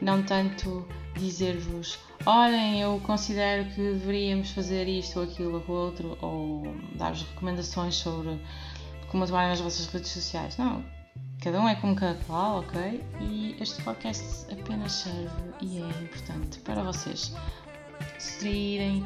Não 0.00 0.22
tanto 0.22 0.86
dizer-vos, 1.16 1.98
olhem, 2.24 2.80
eu 2.80 3.00
considero 3.04 3.64
que 3.70 3.82
deveríamos 3.82 4.50
fazer 4.50 4.88
isto 4.88 5.18
ou 5.18 5.24
aquilo 5.24 5.62
ou 5.66 5.76
outro, 5.76 6.16
ou 6.22 6.62
dar-vos 6.94 7.22
recomendações 7.22 7.96
sobre 7.96 8.40
como 9.08 9.24
atuar 9.24 9.48
nas 9.48 9.60
vossas 9.60 9.86
redes 9.86 10.10
sociais. 10.10 10.56
Não, 10.56 10.82
cada 11.40 11.58
um 11.60 11.68
é 11.68 11.74
como 11.74 11.96
cada 11.96 12.18
qual, 12.24 12.60
ok? 12.60 13.02
E 13.20 13.56
este 13.58 13.82
podcast 13.82 14.46
apenas 14.52 14.92
serve 14.92 15.30
e 15.62 15.78
é 15.78 15.88
importante 16.02 16.58
para 16.60 16.82
vocês 16.82 17.32
se 18.18 18.32
distraírem, 18.32 19.02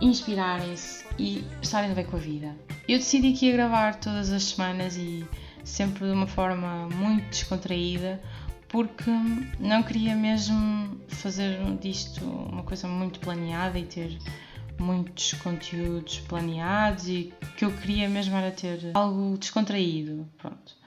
inspirarem-se 0.00 1.06
e 1.18 1.44
estarem 1.62 1.94
bem 1.94 2.04
com 2.04 2.16
a 2.16 2.20
vida. 2.20 2.54
Eu 2.86 2.98
decidi 2.98 3.32
que 3.32 3.46
ia 3.46 3.52
gravar 3.52 3.94
todas 3.96 4.30
as 4.30 4.42
semanas 4.44 4.96
e 4.96 5.26
sempre 5.64 6.04
de 6.04 6.12
uma 6.12 6.26
forma 6.26 6.88
muito 6.90 7.26
descontraída, 7.30 8.20
porque 8.68 9.10
não 9.58 9.82
queria 9.82 10.14
mesmo 10.14 11.00
fazer 11.08 11.58
disto 11.78 12.22
uma 12.22 12.62
coisa 12.64 12.86
muito 12.86 13.18
planeada 13.18 13.78
e 13.78 13.84
ter 13.86 14.18
muitos 14.78 15.32
conteúdos 15.34 16.20
planeados 16.20 17.08
e 17.08 17.32
que 17.56 17.64
eu 17.64 17.72
queria 17.72 18.08
mesmo 18.08 18.36
era 18.36 18.50
ter 18.50 18.90
algo 18.94 19.36
descontraído, 19.38 20.28
pronto. 20.36 20.77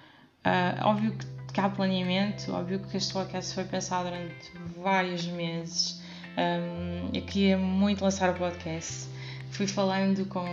Uh, 0.46 0.86
óbvio 0.86 1.16
que 1.54 1.60
há 1.60 1.70
planeamento, 1.70 2.52
óbvio 2.52 2.80
que 2.80 2.98
este 2.98 3.14
podcast 3.14 3.54
foi 3.54 3.64
pensado 3.66 4.10
durante 4.10 4.52
vários 4.82 5.26
meses. 5.28 6.02
Um, 6.38 7.10
eu 7.14 7.22
queria 7.24 7.58
muito 7.58 8.04
lançar 8.04 8.30
o 8.32 8.34
podcast. 8.34 9.08
Fui 9.52 9.68
falando 9.68 10.26
com, 10.28 10.46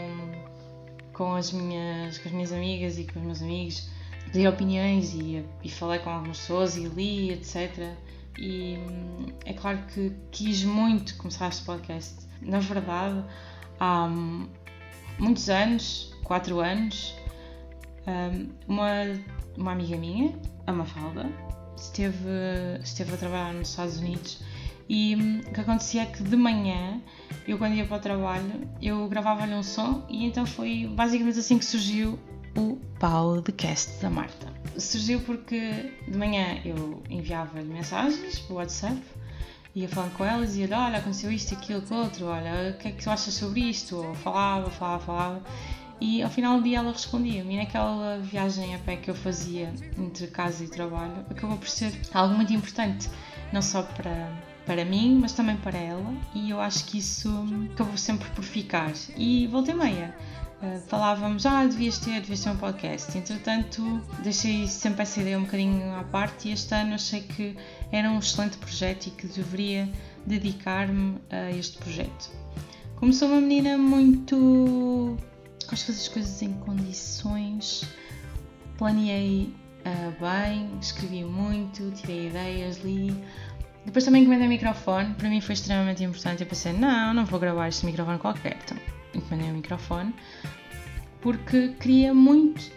com, 1.12 1.34
as 1.34 1.52
minhas, 1.52 2.18
com 2.18 2.28
as 2.28 2.34
minhas 2.34 2.52
amigas 2.52 2.98
e 2.98 3.04
com 3.04 3.20
os 3.20 3.24
meus 3.24 3.42
amigos 3.42 3.88
dei 4.32 4.46
opiniões 4.46 5.14
e, 5.14 5.44
e 5.62 5.70
falei 5.70 5.98
com 6.00 6.10
algumas 6.10 6.38
pessoas 6.38 6.76
e 6.76 6.86
li, 6.88 7.32
etc. 7.32 7.94
E 8.38 8.78
hum, 8.78 9.26
é 9.44 9.52
claro 9.52 9.78
que 9.92 10.12
quis 10.30 10.64
muito 10.64 11.16
começar 11.16 11.48
este 11.48 11.64
podcast. 11.64 12.26
Na 12.40 12.60
verdade, 12.60 13.24
há 13.80 14.04
hum, 14.04 14.48
muitos 15.18 15.48
anos, 15.48 16.14
quatro 16.24 16.60
anos, 16.60 17.14
hum, 18.06 18.48
uma, 18.66 19.04
uma 19.58 19.72
amiga 19.72 19.96
minha, 19.96 20.32
a 20.66 20.72
Mafalda, 20.72 21.30
esteve, 21.76 22.28
esteve 22.82 23.14
a 23.14 23.16
trabalhar 23.16 23.52
nos 23.52 23.70
Estados 23.70 23.98
Unidos 23.98 24.40
e 24.88 25.42
o 25.46 25.52
que 25.52 25.60
acontecia 25.60 26.02
é 26.02 26.06
que 26.06 26.22
de 26.22 26.36
manhã, 26.36 27.00
eu 27.46 27.58
quando 27.58 27.74
ia 27.74 27.84
para 27.84 27.98
o 27.98 28.00
trabalho, 28.00 28.68
eu 28.80 29.06
gravava-lhe 29.08 29.54
um 29.54 29.62
som 29.62 30.02
e 30.08 30.24
então 30.24 30.46
foi 30.46 30.86
basicamente 30.86 31.38
assim 31.38 31.58
que 31.58 31.64
surgiu 31.64 32.18
o 32.56 32.78
podcast 32.98 34.00
da 34.00 34.08
Marta. 34.08 34.46
Surgiu 34.78 35.20
porque 35.20 35.92
de 36.08 36.16
manhã 36.16 36.58
eu 36.64 37.02
enviava-lhe 37.10 37.68
mensagens 37.68 38.38
por 38.38 38.54
WhatsApp, 38.54 39.00
ia 39.74 39.88
falando 39.88 40.16
com 40.16 40.24
elas 40.24 40.56
e 40.56 40.60
ia 40.60 40.78
olha, 40.78 40.98
aconteceu 40.98 41.30
isto, 41.30 41.54
aquilo, 41.54 41.80
aquilo 41.80 42.00
outro, 42.00 42.26
olha, 42.26 42.74
o 42.74 42.78
que 42.78 42.88
é 42.88 42.92
que 42.92 43.04
tu 43.04 43.10
achas 43.10 43.34
sobre 43.34 43.60
isto? 43.60 43.96
Ou 43.96 44.14
falava, 44.14 44.70
falava, 44.70 45.04
falava. 45.04 45.42
E 46.00 46.22
ao 46.22 46.30
final 46.30 46.58
do 46.58 46.64
dia 46.64 46.78
ela 46.78 46.92
respondia-me. 46.92 47.54
E 47.54 47.56
naquela 47.58 48.18
viagem 48.18 48.74
a 48.74 48.78
pé 48.78 48.96
que 48.96 49.10
eu 49.10 49.14
fazia 49.14 49.72
entre 49.98 50.26
casa 50.28 50.64
e 50.64 50.68
trabalho, 50.68 51.24
acabou 51.30 51.56
por 51.56 51.68
ser 51.68 51.92
algo 52.12 52.34
muito 52.34 52.52
importante, 52.52 53.08
não 53.52 53.62
só 53.62 53.82
para, 53.82 54.30
para 54.64 54.84
mim, 54.84 55.18
mas 55.20 55.32
também 55.32 55.56
para 55.56 55.78
ela. 55.78 56.14
E 56.34 56.50
eu 56.50 56.60
acho 56.60 56.84
que 56.84 56.98
isso 56.98 57.30
acabou 57.72 57.96
sempre 57.96 58.28
por 58.30 58.44
ficar. 58.44 58.92
E 59.16 59.46
voltei 59.48 59.74
meia 59.74 60.14
Uh, 60.60 60.80
falávamos, 60.88 61.46
ah, 61.46 61.64
devias 61.66 61.98
ter, 61.98 62.20
devias 62.20 62.40
ter 62.40 62.50
um 62.50 62.56
podcast. 62.56 63.16
Entretanto, 63.16 64.02
deixei 64.24 64.66
sempre 64.66 65.02
essa 65.02 65.20
ideia 65.20 65.38
um 65.38 65.44
bocadinho 65.44 65.94
à 65.94 66.02
parte 66.02 66.48
e 66.48 66.52
este 66.52 66.74
ano 66.74 66.94
achei 66.94 67.20
que 67.20 67.56
era 67.92 68.10
um 68.10 68.18
excelente 68.18 68.58
projeto 68.58 69.06
e 69.06 69.10
que 69.10 69.28
deveria 69.28 69.88
dedicar-me 70.26 71.18
a 71.30 71.52
este 71.52 71.78
projeto. 71.78 72.30
Como 72.96 73.12
sou 73.12 73.28
uma 73.28 73.40
menina 73.40 73.78
muito. 73.78 75.16
Gosto 75.68 75.80
de 75.80 75.86
fazer 75.86 76.00
as 76.00 76.08
coisas 76.08 76.42
em 76.42 76.52
condições, 76.54 77.84
planeei 78.76 79.54
uh, 79.84 80.12
bem, 80.20 80.70
escrevi 80.80 81.24
muito, 81.24 81.90
tirei 81.92 82.28
ideias, 82.28 82.78
li. 82.78 83.14
Depois 83.84 84.04
também 84.04 84.22
encomendei 84.22 84.48
microfone, 84.48 85.14
para 85.14 85.28
mim 85.28 85.40
foi 85.40 85.54
extremamente 85.54 86.02
importante. 86.02 86.42
Eu 86.42 86.46
pensei, 86.46 86.72
não, 86.72 87.14
não 87.14 87.24
vou 87.24 87.38
gravar 87.38 87.68
este 87.68 87.86
microfone 87.86 88.18
qualquer. 88.18 88.56
Então, 88.64 88.76
encomendei 89.14 89.50
o 89.50 89.54
microfone 89.54 90.14
porque 91.20 91.68
queria 91.80 92.14
muito 92.14 92.70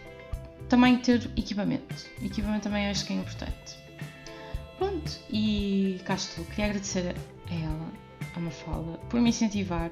também 0.70 0.98
ter 0.98 1.30
equipamento. 1.36 1.96
Equipamento 2.22 2.64
também 2.64 2.90
acho 2.90 3.06
que 3.06 3.14
é 3.14 3.18
importante. 3.18 3.76
Pronto, 4.78 5.20
e 5.30 6.02
cá 6.06 6.16
estou. 6.16 6.46
Queria 6.46 6.66
agradecer 6.66 7.16
a 7.50 7.54
ela, 7.54 7.92
a 8.36 8.40
Mafalda, 8.40 8.98
por 9.10 9.22
me 9.22 9.30
incentivar 9.30 9.92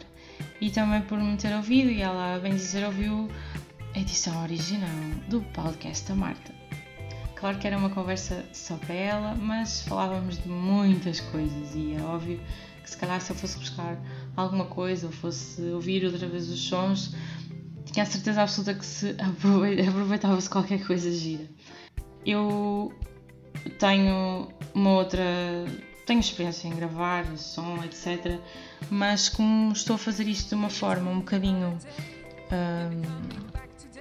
e 0.62 0.70
também 0.70 1.02
por 1.02 1.18
me 1.20 1.38
ter 1.38 1.56
ouvido. 1.56 1.90
E 1.90 2.02
ela, 2.02 2.40
bem 2.40 2.56
dizer, 2.56 2.86
ouviu 2.86 3.30
a 3.96 4.00
edição 4.00 4.44
original 4.44 4.90
do 5.28 5.42
podcast 5.54 6.08
da 6.08 6.16
Marta. 6.16 6.54
Claro 7.36 7.58
que 7.58 7.68
era 7.68 7.78
uma 7.78 7.90
conversa 7.90 8.46
só 8.52 8.76
para 8.76 8.94
ela, 8.94 9.36
mas 9.36 9.82
falávamos 9.82 10.44
de 10.44 10.50
muitas 10.50 11.22
coisas 11.22 11.74
e 11.74 11.94
é 11.94 12.02
óbvio 12.02 12.40
que 12.84 12.90
se 12.90 12.98
calhar 12.98 13.22
se 13.22 13.32
eu 13.32 13.36
fosse 13.36 13.58
buscar 13.58 13.98
alguma 14.36 14.66
coisa 14.66 15.08
ou 15.08 15.14
fosse 15.14 15.62
ouvir 15.70 16.04
outra 16.06 16.28
vez 16.28 16.50
os 16.50 16.60
sons, 16.60 17.16
tinha 17.86 18.04
a 18.04 18.06
certeza 18.06 18.42
absoluta 18.42 18.74
que 18.74 18.86
se 18.86 19.16
aproveitava-se 19.88 20.50
qualquer 20.50 20.86
coisa 20.86 21.10
gira. 21.12 21.46
Eu 22.26 22.94
tenho 23.80 24.50
uma 24.74 24.92
outra. 24.92 25.24
Tenho 26.10 26.22
experiência 26.22 26.68
em 26.68 26.72
gravar 26.72 27.24
som, 27.38 27.84
etc. 27.84 28.40
Mas 28.90 29.30
como 29.30 29.72
estou 29.72 29.96
a 29.96 30.00
fazer 30.00 30.28
isto 30.28 30.50
de 30.50 30.56
uma 30.56 30.70
forma 30.70 31.12
um 31.12 31.20
bocadinho. 31.20 31.78
Hum, 32.52 33.02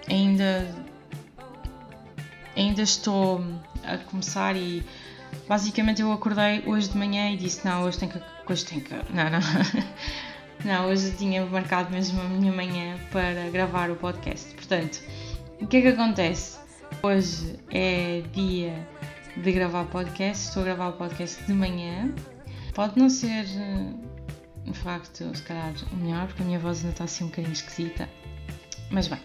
ainda. 0.09 0.75
ainda 2.57 2.81
estou 2.81 3.45
a 3.85 3.99
começar 3.99 4.57
e 4.57 4.83
basicamente 5.47 6.01
eu 6.01 6.11
acordei 6.11 6.63
hoje 6.65 6.89
de 6.89 6.97
manhã 6.97 7.31
e 7.31 7.37
disse 7.37 7.63
não, 7.67 7.83
hoje 7.83 7.99
tem 7.99 8.09
que. 8.09 8.19
hoje 8.49 8.65
tem 8.65 8.81
que. 8.81 8.95
não, 9.13 9.31
não. 9.31 9.41
Não, 10.65 10.89
hoje 10.89 11.13
tinha 11.13 11.47
marcado 11.47 11.89
mesmo 11.93 12.21
a 12.21 12.25
minha 12.25 12.53
manhã 12.53 12.99
para 13.13 13.49
gravar 13.49 13.93
o 13.93 13.95
podcast. 13.95 14.53
Portanto, 14.57 15.01
o 15.61 15.69
que 15.69 15.77
é 15.77 15.83
que 15.83 15.87
acontece? 15.87 16.59
Hoje 17.01 17.61
é 17.71 18.25
dia 18.33 18.85
de 19.43 19.53
gravar 19.53 19.85
podcast, 19.85 20.49
estou 20.49 20.63
a 20.63 20.67
gravar 20.67 20.89
o 20.89 20.93
podcast 20.95 21.45
de 21.45 21.53
manhã. 21.53 22.13
Pode 22.75 22.99
não 22.99 23.09
ser, 23.09 23.45
de 24.65 24.73
facto, 24.73 25.35
se 25.35 25.43
calhar 25.43 25.73
o 25.93 25.97
melhor, 25.97 26.27
porque 26.27 26.43
a 26.43 26.47
minha 26.47 26.59
voz 26.59 26.79
ainda 26.79 26.91
está 26.91 27.05
assim 27.05 27.25
um 27.25 27.29
bocadinho 27.29 27.53
esquisita. 27.53 28.09
Mas 28.91 29.07
bem, 29.07 29.21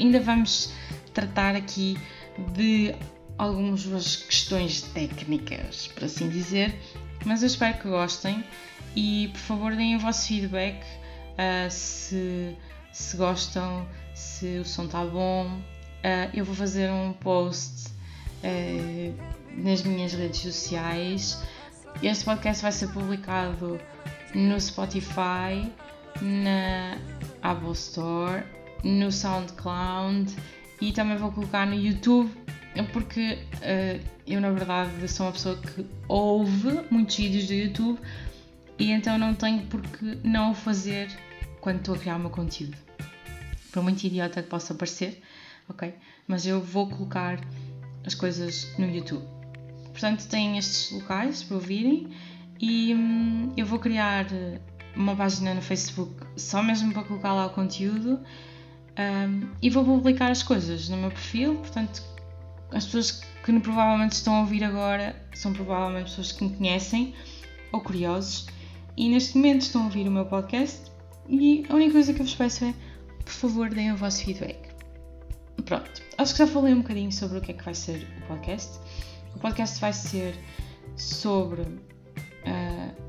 ainda 0.00 0.20
vamos 0.20 0.72
tratar 1.12 1.54
aqui 1.54 1.98
de 2.54 2.94
algumas 3.36 4.16
questões 4.16 4.82
técnicas, 4.82 5.88
por 5.88 6.04
assim 6.04 6.28
dizer, 6.28 6.74
mas 7.24 7.42
eu 7.42 7.46
espero 7.46 7.78
que 7.78 7.88
gostem 7.88 8.42
e 8.96 9.28
por 9.32 9.40
favor 9.40 9.76
deem 9.76 9.96
o 9.96 10.00
vosso 10.00 10.28
feedback 10.28 10.82
uh, 10.82 11.70
se, 11.70 12.56
se 12.92 13.16
gostam, 13.16 13.86
se 14.14 14.58
o 14.58 14.64
som 14.64 14.84
está 14.84 15.04
bom. 15.04 15.46
Uh, 15.46 16.30
eu 16.32 16.44
vou 16.44 16.54
fazer 16.54 16.90
um 16.90 17.12
post 17.12 17.97
uh, 18.44 19.14
nas 19.56 19.82
minhas 19.82 20.12
redes 20.12 20.40
sociais. 20.40 21.42
Este 22.02 22.24
podcast 22.24 22.62
vai 22.62 22.72
ser 22.72 22.88
publicado 22.88 23.80
no 24.34 24.60
Spotify, 24.60 25.70
na 26.20 26.98
Apple 27.42 27.72
Store, 27.72 28.42
no 28.84 29.10
SoundCloud 29.10 30.34
e 30.80 30.92
também 30.92 31.16
vou 31.16 31.32
colocar 31.32 31.66
no 31.66 31.74
YouTube 31.74 32.30
porque 32.92 33.38
uh, 33.56 34.08
eu 34.26 34.40
na 34.40 34.50
verdade 34.50 35.08
sou 35.08 35.26
uma 35.26 35.32
pessoa 35.32 35.56
que 35.56 35.86
ouve 36.06 36.80
muitos 36.90 37.16
vídeos 37.16 37.46
do 37.46 37.54
YouTube 37.54 37.98
e 38.78 38.90
então 38.92 39.18
não 39.18 39.34
tenho 39.34 39.66
por 39.66 39.82
que 39.82 40.18
não 40.22 40.52
o 40.52 40.54
fazer 40.54 41.08
quando 41.60 41.78
estou 41.78 41.94
a 41.94 41.98
criar 41.98 42.16
o 42.16 42.20
meu 42.20 42.30
conteúdo. 42.30 42.76
Por 43.72 43.82
muito 43.82 44.04
idiota 44.04 44.42
que 44.42 44.48
possa 44.48 44.74
parecer, 44.74 45.20
ok? 45.68 45.92
Mas 46.26 46.46
eu 46.46 46.60
vou 46.60 46.88
colocar 46.88 47.40
as 48.08 48.14
coisas 48.14 48.66
no 48.78 48.86
YouTube. 48.86 49.24
Portanto, 49.92 50.26
têm 50.28 50.58
estes 50.58 50.90
locais 50.92 51.42
para 51.42 51.56
ouvirem 51.56 52.08
E 52.60 52.94
hum, 52.94 53.52
eu 53.56 53.66
vou 53.66 53.78
criar 53.78 54.26
uma 54.96 55.14
página 55.14 55.54
no 55.54 55.62
Facebook 55.62 56.12
só 56.36 56.62
mesmo 56.62 56.92
para 56.92 57.04
colocar 57.04 57.32
lá 57.32 57.46
o 57.46 57.50
conteúdo 57.50 58.18
um, 58.98 59.48
e 59.62 59.70
vou 59.70 59.84
publicar 59.84 60.30
as 60.30 60.42
coisas 60.42 60.88
no 60.88 60.96
meu 60.96 61.10
perfil, 61.10 61.54
portanto, 61.56 62.02
as 62.72 62.84
pessoas 62.84 63.22
que 63.44 63.60
provavelmente 63.60 64.12
estão 64.12 64.34
a 64.34 64.40
ouvir 64.40 64.64
agora 64.64 65.14
são 65.34 65.52
provavelmente 65.52 66.10
pessoas 66.10 66.32
que 66.32 66.42
me 66.42 66.50
conhecem 66.56 67.14
ou 67.70 67.80
curiosos 67.80 68.46
e 68.96 69.08
neste 69.08 69.36
momento 69.36 69.62
estão 69.62 69.82
a 69.82 69.84
ouvir 69.84 70.08
o 70.08 70.10
meu 70.10 70.26
podcast 70.26 70.90
e 71.28 71.64
a 71.68 71.74
única 71.74 71.92
coisa 71.92 72.12
que 72.12 72.20
eu 72.20 72.26
vos 72.26 72.34
peço 72.34 72.64
é, 72.64 72.74
por 73.24 73.32
favor, 73.32 73.70
deem 73.70 73.92
o 73.92 73.96
vosso 73.96 74.24
feedback. 74.24 74.67
Pronto, 75.64 76.02
acho 76.16 76.32
que 76.32 76.38
já 76.38 76.46
falei 76.46 76.72
um 76.72 76.82
bocadinho 76.82 77.12
sobre 77.12 77.38
o 77.38 77.40
que 77.40 77.52
é 77.52 77.54
que 77.54 77.64
vai 77.64 77.74
ser 77.74 78.06
o 78.22 78.28
podcast. 78.28 78.78
O 79.34 79.38
podcast 79.38 79.80
vai 79.80 79.92
ser 79.92 80.34
sobre 80.96 81.62
uh, 81.62 83.08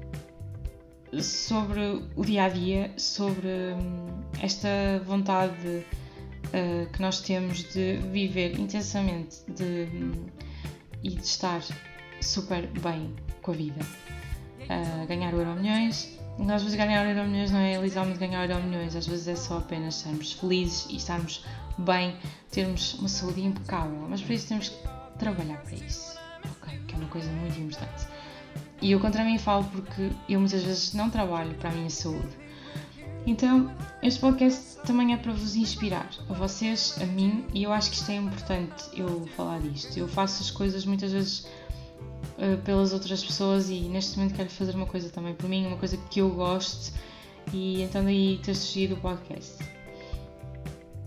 sobre 1.22 2.03
o 2.15 2.24
dia 2.24 2.44
a 2.44 2.50
dia, 2.50 2.94
sobre 2.98 3.48
um, 3.48 4.24
esta 4.41 4.70
vontade 5.06 5.86
uh, 6.48 6.91
que 6.91 7.01
nós 7.01 7.22
temos 7.22 7.63
de 7.74 7.98
viver 8.12 8.60
intensamente 8.60 9.38
de, 9.48 9.88
um, 9.94 10.25
e 11.03 11.10
de 11.10 11.22
estar 11.22 11.63
super 12.22 12.68
bem 12.82 13.15
com 13.41 13.51
a 13.51 13.56
vida. 13.56 13.82
Uh, 14.62 15.08
ganhar 15.08 15.34
o 15.34 15.39
Euro 15.39 15.56
Milhões. 15.60 16.20
Às 16.48 16.63
vezes 16.63 16.77
ganhar 16.77 17.05
o 17.05 17.29
Milhões 17.29 17.51
não 17.51 17.60
é 17.60 17.77
literalmente 17.77 18.17
ganhar 18.17 18.50
o 18.50 18.63
Milhões, 18.63 18.96
às 18.96 19.05
vezes 19.05 19.27
é 19.27 19.36
só 19.36 19.58
apenas 19.58 19.98
estarmos 19.98 20.34
felizes 20.34 20.88
e 20.89 20.96
estarmos 20.96 21.46
bem, 21.77 22.15
termos 22.50 22.96
uma 22.96 23.10
saúde 23.10 23.41
impecável, 23.41 24.08
mas 24.10 24.22
para 24.22 24.34
isso 24.34 24.48
temos 24.48 24.69
que 24.69 24.77
trabalhar 25.19 25.58
para 25.58 25.75
isso, 25.75 26.17
ok? 26.62 26.79
Que 26.88 26.96
é 26.96 26.98
uma 26.98 27.10
coisa 27.10 27.29
muito 27.31 27.60
importante. 27.60 28.08
E 28.81 28.91
eu 28.91 29.00
contra 29.00 29.24
mim 29.24 29.38
falo 29.38 29.65
porque 29.65 30.10
eu 30.27 30.39
muitas 30.39 30.63
vezes 30.63 30.93
não 30.93 31.10
trabalho 31.10 31.53
para 31.55 31.69
a 31.69 31.74
minha 31.74 31.89
saúde. 31.89 32.29
Então, 33.27 33.69
este 34.01 34.19
podcast 34.22 34.77
também 34.86 35.13
é 35.13 35.17
para 35.17 35.34
vos 35.34 35.55
inspirar, 35.55 36.10
a 36.29 36.34
vocês, 36.34 36.98
a 37.01 37.05
mim, 37.05 37.46
e 37.53 37.63
eu 37.63 37.74
acho 37.74 37.91
que 37.91 37.98
isto 37.98 38.10
é 38.10 38.15
importante 38.15 38.86
eu 38.93 39.27
falar 39.36 39.60
disto. 39.60 39.98
Eu 39.98 40.08
faço 40.08 40.41
as 40.41 40.50
coisas 40.50 40.86
muitas 40.86 41.12
vezes 41.12 41.46
uh, 42.39 42.58
pelas 42.63 42.93
outras 42.93 43.24
pessoas 43.24 43.69
e 43.69 43.81
neste 43.81 44.17
momento 44.17 44.36
quero 44.36 44.50
fazer 44.50 44.75
uma 44.75 44.86
coisa 44.86 45.10
também 45.10 45.34
por 45.34 45.48
mim, 45.48 45.67
uma 45.67 45.77
coisa 45.77 45.98
que 46.10 46.19
eu 46.22 46.29
gosto, 46.29 46.93
e 47.53 47.81
então 47.81 48.03
daí 48.03 48.39
ter 48.43 48.55
surgido 48.55 48.96
o 48.96 48.98
podcast. 48.98 49.58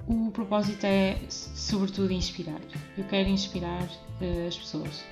O 0.07 0.31
propósito 0.31 0.85
é, 0.85 1.17
sobretudo, 1.29 2.13
inspirar. 2.13 2.61
Eu 2.99 3.05
quero 3.05 3.29
inspirar 3.29 3.83
uh, 3.83 4.49
as 4.49 4.57
pessoas 4.57 5.03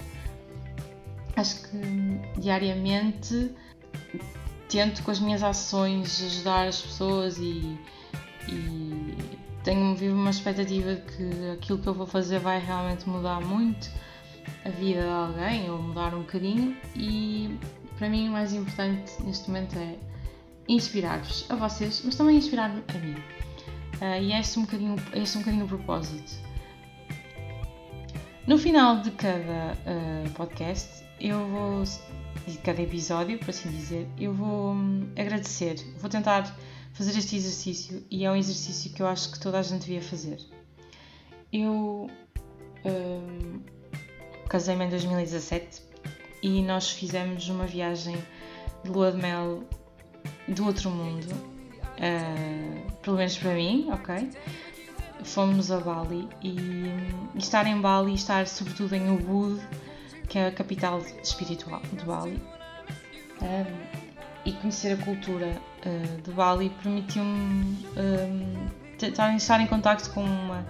acho 1.36 1.62
que 1.68 2.40
diariamente 2.40 3.54
tento 4.68 5.02
com 5.02 5.10
as 5.10 5.18
minhas 5.18 5.42
ações 5.42 6.22
ajudar 6.22 6.68
as 6.68 6.80
pessoas 6.80 7.38
e, 7.38 7.78
e 8.48 9.14
tenho 9.64 9.94
vivo 9.96 10.14
uma 10.14 10.30
expectativa 10.30 10.94
de 10.94 11.02
que 11.02 11.50
aquilo 11.52 11.78
que 11.78 11.86
eu 11.86 11.94
vou 11.94 12.06
fazer 12.06 12.38
vai 12.38 12.60
realmente 12.60 13.08
mudar 13.08 13.40
muito 13.40 13.90
a 14.64 14.70
vida 14.70 15.02
de 15.02 15.08
alguém 15.08 15.70
ou 15.70 15.82
mudar 15.82 16.14
um 16.14 16.20
bocadinho 16.20 16.76
e 16.94 17.58
para 17.98 18.08
mim 18.08 18.28
o 18.28 18.32
mais 18.32 18.52
importante 18.52 19.12
neste 19.22 19.48
momento 19.48 19.78
é 19.78 19.96
inspirar-vos 20.68 21.46
a 21.50 21.56
vocês, 21.56 22.02
mas 22.04 22.14
também 22.14 22.36
inspirar-me 22.36 22.82
a 22.88 22.98
mim. 22.98 23.14
Uh, 24.00 24.22
e 24.22 24.32
é 24.32 24.40
este 24.40 24.58
um 24.58 24.62
bocadinho, 24.62 24.96
este 25.14 25.36
um 25.36 25.40
bocadinho 25.40 25.64
o 25.64 25.68
propósito. 25.68 26.32
No 28.46 28.56
final 28.58 29.00
de 29.00 29.10
cada 29.12 29.74
uh, 29.74 30.30
podcast 30.30 31.04
eu 31.20 31.46
vou, 31.48 31.84
de 32.46 32.58
cada 32.58 32.80
episódio, 32.80 33.38
por 33.38 33.50
assim 33.50 33.70
dizer, 33.70 34.08
eu 34.18 34.32
vou 34.32 34.72
hum, 34.72 35.06
agradecer, 35.18 35.76
vou 35.98 36.08
tentar 36.08 36.56
fazer 36.94 37.16
este 37.18 37.36
exercício 37.36 38.02
e 38.10 38.24
é 38.24 38.30
um 38.30 38.36
exercício 38.36 38.92
que 38.92 39.02
eu 39.02 39.06
acho 39.06 39.30
que 39.32 39.38
toda 39.38 39.58
a 39.58 39.62
gente 39.62 39.82
devia 39.82 40.02
fazer. 40.02 40.38
Eu 41.52 42.08
casei-me 44.50 44.84
em 44.84 44.90
2017 44.90 45.80
e 46.42 46.60
nós 46.60 46.90
fizemos 46.90 47.48
uma 47.48 47.66
viagem 47.66 48.16
de 48.82 48.90
lua 48.90 49.12
de 49.12 49.18
mel 49.18 49.62
do 50.48 50.66
outro 50.66 50.90
mundo, 50.90 51.32
uh, 51.32 52.92
pelo 53.00 53.16
menos 53.16 53.38
para 53.38 53.54
mim, 53.54 53.88
ok? 53.92 54.28
Fomos 55.22 55.70
a 55.70 55.78
Bali 55.78 56.28
e, 56.42 56.56
estar 57.38 57.64
em 57.64 57.80
Bali, 57.80 58.14
estar 58.14 58.44
sobretudo 58.48 58.96
em 58.96 59.08
Ubud, 59.12 59.62
que 60.28 60.36
é 60.36 60.48
a 60.48 60.52
capital 60.52 61.00
espiritual 61.22 61.80
de 61.92 62.04
Bali. 62.04 62.42
Um, 63.40 64.00
e 64.44 64.52
conhecer 64.52 64.98
a 65.00 65.04
cultura 65.04 65.56
uh, 65.86 66.22
de 66.22 66.30
Bali 66.32 66.70
permitiu-me 66.82 67.86
um, 67.96 68.68
estar, 69.36 69.60
em 69.60 69.66
contato 69.68 70.12
com, 70.12 70.24
uma, 70.24 70.66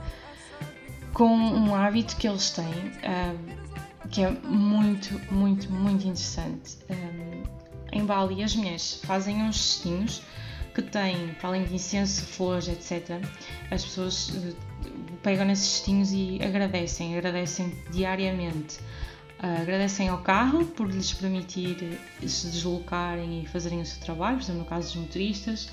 com 1.14 1.28
um 1.28 1.74
hábito 1.74 2.16
que 2.16 2.28
eles 2.28 2.50
têm, 2.50 2.66
um, 2.66 3.69
que 4.10 4.22
é 4.22 4.30
muito, 4.30 5.20
muito, 5.32 5.70
muito 5.70 6.02
interessante. 6.06 6.78
em 7.92 8.04
Bali, 8.04 8.42
as 8.42 8.54
mulheres 8.54 9.00
fazem 9.04 9.42
uns 9.42 9.60
cestinhos 9.60 10.22
que 10.74 10.82
têm, 10.82 11.34
para 11.40 11.48
além 11.48 11.64
de 11.64 11.74
incenso, 11.74 12.22
flores, 12.22 12.68
etc., 12.68 13.20
as 13.70 13.84
pessoas 13.84 14.28
uh, 14.28 14.56
pegam 15.22 15.44
nesses 15.44 15.66
cestinhos 15.66 16.12
e 16.12 16.38
agradecem, 16.42 17.16
agradecem 17.16 17.74
diariamente 17.90 18.78
Uh, 19.42 19.62
agradecem 19.62 20.06
ao 20.10 20.18
carro 20.18 20.66
por 20.66 20.86
lhes 20.86 21.14
permitir 21.14 21.98
se 22.26 22.48
deslocarem 22.48 23.42
e 23.42 23.46
fazerem 23.46 23.80
o 23.80 23.86
seu 23.86 23.98
trabalho, 24.02 24.36
por 24.36 24.42
exemplo, 24.42 24.60
no 24.60 24.66
caso 24.66 24.88
dos 24.88 24.96
motoristas. 24.96 25.70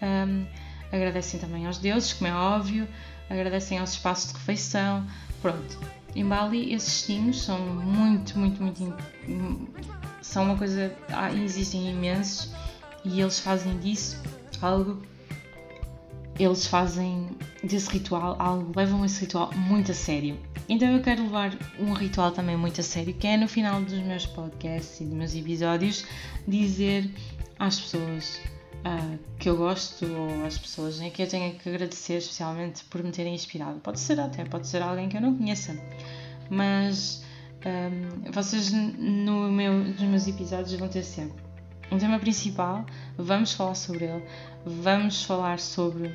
Um, 0.00 0.46
agradecem 0.90 1.38
também 1.38 1.66
aos 1.66 1.76
deuses, 1.76 2.14
como 2.14 2.30
é 2.30 2.34
óbvio, 2.34 2.88
agradecem 3.28 3.78
aos 3.78 3.92
espaços 3.92 4.32
de 4.32 4.38
refeição. 4.38 5.06
Pronto, 5.42 5.78
em 6.14 6.24
Bali 6.24 6.72
esses 6.72 6.92
destinos 6.92 7.42
são 7.42 7.58
muito, 7.58 8.38
muito, 8.38 8.62
muito. 8.62 8.96
são 10.22 10.44
uma 10.44 10.56
coisa. 10.56 10.94
Ah, 11.08 11.32
existem 11.32 11.90
imensos 11.90 12.52
e 13.04 13.20
eles 13.20 13.38
fazem 13.38 13.78
disso 13.78 14.20
algo. 14.60 15.02
Eles 16.38 16.66
fazem 16.66 17.28
desse 17.62 17.90
ritual 17.90 18.36
algo, 18.38 18.72
levam 18.74 19.04
esse 19.04 19.20
ritual 19.20 19.52
muito 19.54 19.92
a 19.92 19.94
sério 19.94 20.36
então 20.68 20.88
eu 20.88 21.02
quero 21.02 21.24
levar 21.24 21.56
um 21.78 21.92
ritual 21.92 22.30
também 22.30 22.56
muito 22.56 22.80
a 22.80 22.84
sério, 22.84 23.12
que 23.12 23.26
é 23.26 23.36
no 23.36 23.46
final 23.46 23.82
dos 23.82 23.98
meus 23.98 24.24
podcasts 24.24 25.00
e 25.00 25.04
dos 25.04 25.12
meus 25.12 25.34
episódios 25.34 26.06
dizer 26.48 27.10
às 27.58 27.78
pessoas 27.78 28.40
uh, 28.84 29.18
que 29.38 29.48
eu 29.48 29.56
gosto 29.56 30.06
ou 30.06 30.44
às 30.46 30.58
pessoas 30.58 31.00
em 31.00 31.10
que 31.10 31.22
eu 31.22 31.28
tenho 31.28 31.54
que 31.54 31.68
agradecer 31.68 32.18
especialmente 32.18 32.84
por 32.84 33.02
me 33.02 33.10
terem 33.10 33.34
inspirado. 33.34 33.80
Pode 33.80 34.00
ser 34.00 34.20
até, 34.20 34.44
pode 34.44 34.66
ser 34.66 34.82
alguém 34.82 35.08
que 35.08 35.16
eu 35.16 35.20
não 35.20 35.36
conheça, 35.36 35.76
mas 36.50 37.24
um, 37.64 38.30
vocês 38.30 38.70
no 38.72 39.50
meu, 39.50 39.72
nos 39.72 40.00
meus 40.00 40.28
episódios 40.28 40.74
vão 40.74 40.88
ter 40.88 41.02
sempre 41.02 41.42
um 41.90 41.98
tema 41.98 42.18
principal, 42.18 42.84
vamos 43.16 43.52
falar 43.52 43.74
sobre 43.74 44.06
ele, 44.06 44.24
vamos 44.64 45.22
falar 45.24 45.58
sobre 45.58 46.14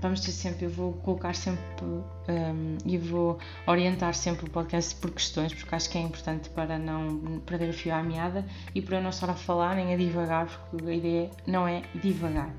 vamos 0.00 0.20
ter 0.20 0.32
sempre, 0.32 0.66
eu 0.66 0.70
vou 0.70 0.94
colocar 0.94 1.34
sempre 1.34 1.62
um, 1.84 2.78
e 2.84 2.96
vou 2.96 3.38
orientar 3.66 4.14
sempre 4.14 4.46
o 4.46 4.50
podcast 4.50 4.94
por 4.96 5.10
questões, 5.10 5.52
porque 5.52 5.74
acho 5.74 5.90
que 5.90 5.98
é 5.98 6.00
importante 6.00 6.48
para 6.50 6.78
não 6.78 7.40
perder 7.40 7.68
o 7.68 7.72
fio 7.72 7.94
à 7.94 8.02
meada 8.02 8.44
e 8.74 8.80
para 8.80 9.00
não 9.00 9.10
estar 9.10 9.30
a 9.30 9.34
falar 9.34 9.76
nem 9.76 9.92
a 9.92 9.96
divagar, 9.96 10.46
porque 10.70 10.90
a 10.90 10.94
ideia 10.94 11.30
não 11.46 11.68
é 11.68 11.82
divagar, 12.02 12.54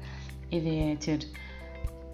a 0.51 0.55
ideia 0.55 0.93
é 0.93 0.95
ter 0.95 1.27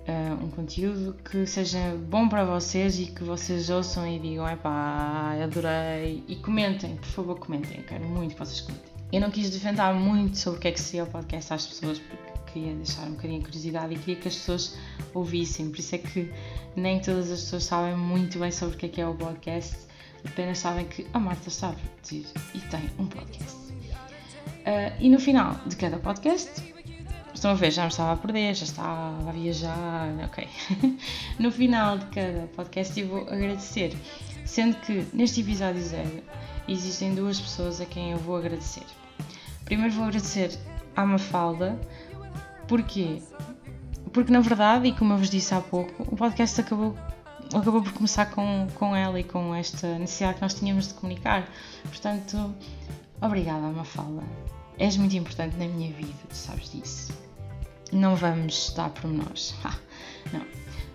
uh, 0.08 0.44
um 0.44 0.50
conteúdo 0.50 1.16
que 1.30 1.46
seja 1.46 1.80
bom 2.10 2.30
para 2.30 2.46
vocês 2.46 3.00
e 3.00 3.08
que 3.08 3.24
vocês 3.24 3.70
ouçam 3.70 4.08
e 4.08 4.20
digam, 4.20 4.48
epá, 4.48 5.36
adorei, 5.44 6.24
e 6.28 6.36
comentem, 6.38 6.96
por 6.96 7.08
favor 7.08 7.40
comentem, 7.40 7.78
eu 7.78 7.84
quero 7.84 8.06
muito 8.06 8.34
que 8.34 8.40
vocês 8.40 8.62
comentem. 8.62 8.98
Eu 9.12 9.22
não 9.22 9.32
quis 9.32 9.50
defender 9.50 9.94
muito 9.94 10.38
sobre 10.38 10.58
o 10.58 10.62
que 10.62 10.68
é 10.68 10.72
que 10.72 10.82
seria 10.82 11.06
o 11.06 11.08
podcast 11.08 11.54
às 11.54 11.66
pessoas, 11.66 11.98
porque 11.98 12.27
queria 12.58 12.76
deixar 12.76 13.04
um 13.04 13.12
bocadinho 13.12 13.40
de 13.40 13.46
curiosidade 13.46 13.94
e 13.94 13.98
queria 13.98 14.16
que 14.16 14.28
as 14.28 14.36
pessoas 14.36 14.78
ouvissem. 15.14 15.70
Por 15.70 15.80
isso 15.80 15.96
é 15.96 15.98
que 16.00 16.32
nem 16.76 17.00
todas 17.00 17.32
as 17.32 17.42
pessoas 17.42 17.64
sabem 17.64 17.96
muito 17.96 18.40
bem 18.40 18.52
sobre 18.52 18.76
o 18.76 18.80
que 18.80 18.86
é, 18.86 18.90
que 18.90 19.02
é 19.02 19.08
o 19.08 19.14
podcast, 19.14 19.76
apenas 20.26 20.58
sabem 20.58 20.86
que 20.86 21.06
a 21.14 21.20
Marta 21.20 21.50
sabe 21.50 21.78
dizer 22.02 22.26
e 22.54 22.60
tem 22.60 22.90
um 22.98 23.08
podcast. 23.08 23.58
Uh, 23.58 24.94
e 25.00 25.10
no 25.10 25.20
final 25.20 25.56
de 25.66 25.76
cada 25.76 25.98
podcast, 25.98 26.52
estão 27.34 27.52
a 27.52 27.54
ver, 27.54 27.72
já 27.72 27.84
me 27.84 27.90
estava 27.90 28.14
a 28.14 28.18
perder, 28.18 28.54
já 28.56 28.66
estava 28.66 29.30
a 29.30 29.32
viajar, 29.32 30.10
ok. 30.26 30.48
no 31.40 31.52
final 31.52 31.98
de 31.98 32.06
cada 32.08 32.48
podcast 32.56 33.00
eu 33.00 33.08
vou 33.08 33.22
agradecer, 33.30 33.96
sendo 34.46 34.76
que 34.78 35.06
neste 35.14 35.42
episódio 35.42 35.82
zero 35.82 36.24
existem 36.68 37.16
duas 37.16 37.40
pessoas 37.40 37.80
a 37.80 37.86
quem 37.86 38.12
eu 38.12 38.18
vou 38.18 38.36
agradecer. 38.36 38.84
Primeiro 39.64 39.94
vou 39.94 40.06
agradecer 40.06 40.58
à 40.96 41.06
Mafalda, 41.06 41.80
Porquê? 42.68 43.22
Porque 44.12 44.32
na 44.32 44.40
verdade, 44.40 44.88
e 44.88 44.94
como 44.94 45.14
eu 45.14 45.18
vos 45.18 45.30
disse 45.30 45.54
há 45.54 45.62
pouco, 45.62 46.04
o 46.04 46.16
podcast 46.16 46.60
acabou, 46.60 46.96
acabou 47.54 47.82
por 47.82 47.94
começar 47.94 48.28
com, 48.28 48.68
com 48.76 48.96
ela 48.96 49.20
e 49.20 49.24
com 49.24 49.54
esta 49.54 49.98
necessidade 50.00 50.36
que 50.36 50.42
nós 50.42 50.54
tínhamos 50.54 50.88
de 50.88 50.94
comunicar. 50.96 51.48
Portanto, 51.84 52.54
obrigada, 53.22 53.68
Mafalda. 53.68 54.24
és 54.80 54.98
muito 54.98 55.16
importante 55.16 55.56
na 55.58 55.68
minha 55.68 55.92
vida, 55.94 56.14
tu 56.28 56.36
sabes 56.36 56.72
disso. 56.72 57.14
Não 57.92 58.16
vamos 58.16 58.74
dar 58.76 58.90
pormenores. 58.90 59.56
não. 60.34 60.46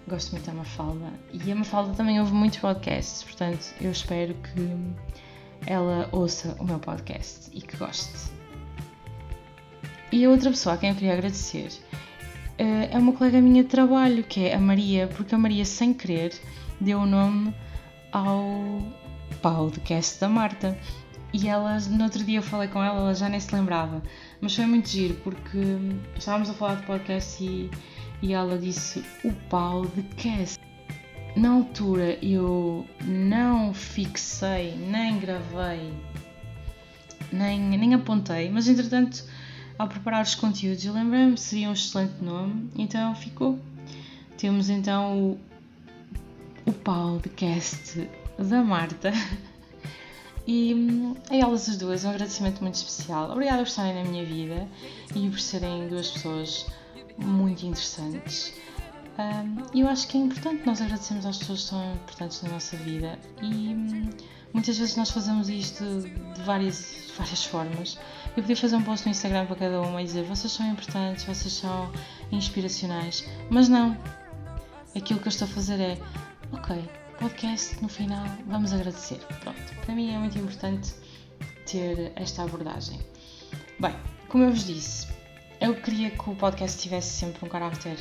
Gosto 0.09 0.33
muito 0.33 0.47
da 0.47 0.53
Mafalda. 0.53 1.13
E 1.33 1.53
a 1.53 1.55
Mafalda 1.55 1.95
também 1.95 2.21
ouve 2.21 2.33
muitos 2.33 2.59
podcasts, 2.59 3.23
portanto, 3.23 3.73
eu 3.81 3.93
espero 3.93 4.35
que 4.35 4.77
ela 5.67 6.09
ouça 6.13 6.57
o 6.59 6.65
meu 6.65 6.79
podcast 6.79 7.49
e 7.53 7.61
que 7.61 7.77
goste. 7.77 8.42
E 10.13 10.27
a 10.27 10.29
outra 10.29 10.51
pessoa 10.51 10.75
a 10.75 10.79
quem 10.79 10.91
eu 10.91 10.95
queria 10.95 11.15
agradecer 11.15 11.73
eh, 12.59 12.91
é 12.93 12.99
uma 12.99 13.15
colega 13.15 13.41
minha 13.41 13.63
de 13.63 13.71
trabalho, 13.71 14.23
que 14.23 14.45
é 14.45 14.55
a 14.55 14.61
Maria, 14.61 15.09
porque 15.09 15.35
a 15.35 15.39
Maria, 15.39 15.65
sem 15.65 15.95
querer, 15.95 16.39
deu 16.79 16.99
o 16.99 17.07
nome 17.07 17.55
ao 18.13 18.83
podcast 19.41 20.21
da 20.21 20.29
Marta. 20.29 20.79
E 21.33 21.49
ela, 21.49 21.79
no 21.81 22.05
outro 22.05 22.23
dia 22.25 22.41
eu 22.41 22.43
falei 22.43 22.69
com 22.69 22.85
ela, 22.85 22.99
ela 22.99 23.15
já 23.15 23.27
nem 23.27 23.41
se 23.41 23.55
lembrava. 23.55 24.03
Mas 24.39 24.55
foi 24.55 24.67
muito 24.67 24.91
giro, 24.91 25.15
porque 25.25 25.59
estávamos 26.15 26.51
a 26.51 26.53
falar 26.53 26.75
de 26.75 26.83
podcast 26.83 27.43
e, 27.43 27.71
e 28.21 28.35
ela 28.35 28.59
disse 28.59 29.03
o 29.25 29.33
podcast. 29.49 30.61
Na 31.35 31.53
altura 31.53 32.19
eu 32.23 32.87
não 33.03 33.73
fixei, 33.73 34.77
nem 34.77 35.19
gravei, 35.19 35.91
nem, 37.33 37.59
nem 37.59 37.95
apontei, 37.95 38.51
mas 38.51 38.69
entretanto, 38.69 39.25
ao 39.79 39.89
preparar 39.89 40.23
os 40.23 40.35
conteúdos, 40.35 40.85
eu 40.85 40.93
lembrei-me 40.93 41.35
que 41.35 41.41
seria 41.41 41.69
um 41.69 41.73
excelente 41.73 42.23
nome, 42.23 42.71
então 42.77 43.15
ficou. 43.15 43.59
Temos 44.37 44.69
então 44.69 45.19
o, 45.19 45.41
o 46.67 46.73
podcast 46.73 48.09
da 48.39 48.63
Marta. 48.63 49.13
E 50.47 50.75
a 51.31 51.37
elas 51.37 51.69
as 51.69 51.77
duas, 51.77 52.05
um 52.05 52.11
agradecimento 52.11 52.61
muito 52.63 52.75
especial. 52.75 53.31
Obrigada 53.31 53.59
por 53.59 53.69
estarem 53.69 53.95
na 53.95 54.11
minha 54.11 54.25
vida 54.25 54.67
e 55.15 55.31
por 55.31 55.39
serem 55.39 55.89
duas 55.89 56.11
pessoas 56.11 56.67
muito 57.17 57.65
interessantes. 57.65 58.53
E 59.73 59.81
eu 59.81 59.89
acho 59.89 60.09
que 60.09 60.17
é 60.17 60.21
importante 60.21 60.67
nós 60.67 60.81
agradecermos 60.81 61.27
às 61.27 61.39
pessoas 61.39 61.63
que 61.63 61.69
são 61.69 61.95
importantes 61.95 62.43
na 62.43 62.51
nossa 62.51 62.77
vida 62.79 63.19
e 63.41 63.77
muitas 64.53 64.79
vezes 64.79 64.97
nós 64.97 65.11
fazemos 65.11 65.49
isto 65.49 65.85
de 65.85 66.43
várias, 66.43 67.07
de 67.07 67.13
várias 67.17 67.45
formas. 67.45 67.99
Eu 68.37 68.43
podia 68.43 68.57
fazer 68.57 68.77
um 68.77 68.83
post 68.83 69.07
no 69.07 69.13
Instagram 69.13 69.47
para 69.47 69.57
cada 69.57 69.81
uma 69.81 70.01
e 70.01 70.05
dizer 70.05 70.25
vocês 70.25 70.53
são 70.53 70.71
importantes, 70.71 71.25
vocês 71.25 71.53
são 71.53 71.91
inspiracionais, 72.31 73.25
mas 73.51 73.69
não. 73.69 73.97
Aquilo 74.95 75.21
que 75.21 75.29
eu 75.29 75.31
estou 75.31 75.47
a 75.47 75.51
fazer 75.51 75.81
é 75.81 75.99
ok, 76.53 76.77
podcast 77.19 77.81
no 77.83 77.89
final, 77.89 78.27
vamos 78.47 78.73
agradecer. 78.73 79.19
Pronto, 79.41 79.75
para 79.85 79.95
mim 79.95 80.13
é 80.13 80.19
muito 80.19 80.39
importante 80.39 80.93
ter 81.67 82.13
esta 82.17 82.43
abordagem. 82.43 83.01
Bem, 83.79 83.95
como 84.29 84.45
eu 84.45 84.51
vos 84.51 84.67
disse, 84.67 85.09
eu 85.61 85.75
queria 85.75 86.11
que 86.11 86.31
o 86.31 86.35
podcast 86.35 86.81
tivesse 86.81 87.09
sempre 87.09 87.45
um 87.45 87.49
caráter 87.49 87.97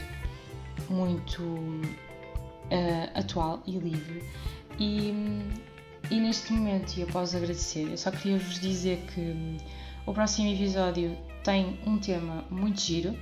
muito 0.89 1.41
uh, 1.43 3.11
atual 3.13 3.61
e 3.65 3.77
livre. 3.77 4.23
E, 4.79 5.13
e 6.11 6.19
neste 6.19 6.51
momento, 6.51 6.97
e 6.97 7.03
após 7.03 7.33
agradecer, 7.33 7.89
eu 7.89 7.97
só 7.97 8.11
queria 8.11 8.37
vos 8.37 8.59
dizer 8.59 9.01
que 9.13 9.21
hum, 9.21 9.57
o 10.05 10.13
próximo 10.13 10.49
episódio 10.49 11.17
tem 11.41 11.79
um 11.87 11.97
tema 11.97 12.43
muito 12.51 12.81
giro. 12.81 13.17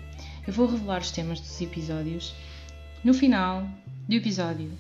Eu 0.48 0.52
vou 0.52 0.66
revelar 0.66 1.00
os 1.00 1.12
temas 1.12 1.40
dos 1.40 1.62
episódios 1.62 2.34
no 3.04 3.14
final 3.14 3.64
do 4.08 4.16
episódio 4.16 4.72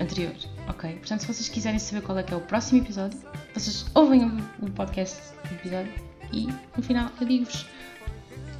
anterior, 0.00 0.34
ok? 0.66 0.96
Portanto, 0.96 1.20
se 1.20 1.26
vocês 1.28 1.48
quiserem 1.48 1.78
saber 1.78 2.02
qual 2.02 2.18
é 2.18 2.24
que 2.24 2.34
é 2.34 2.36
o 2.36 2.40
próximo 2.40 2.82
episódio, 2.82 3.20
vocês 3.54 3.86
ouvem 3.94 4.26
o 4.60 4.68
podcast 4.72 5.20
do 5.48 5.54
episódio 5.54 5.92
e 6.32 6.48
no 6.76 6.82
final 6.82 7.12
eu 7.20 7.26
digo-vos. 7.28 7.64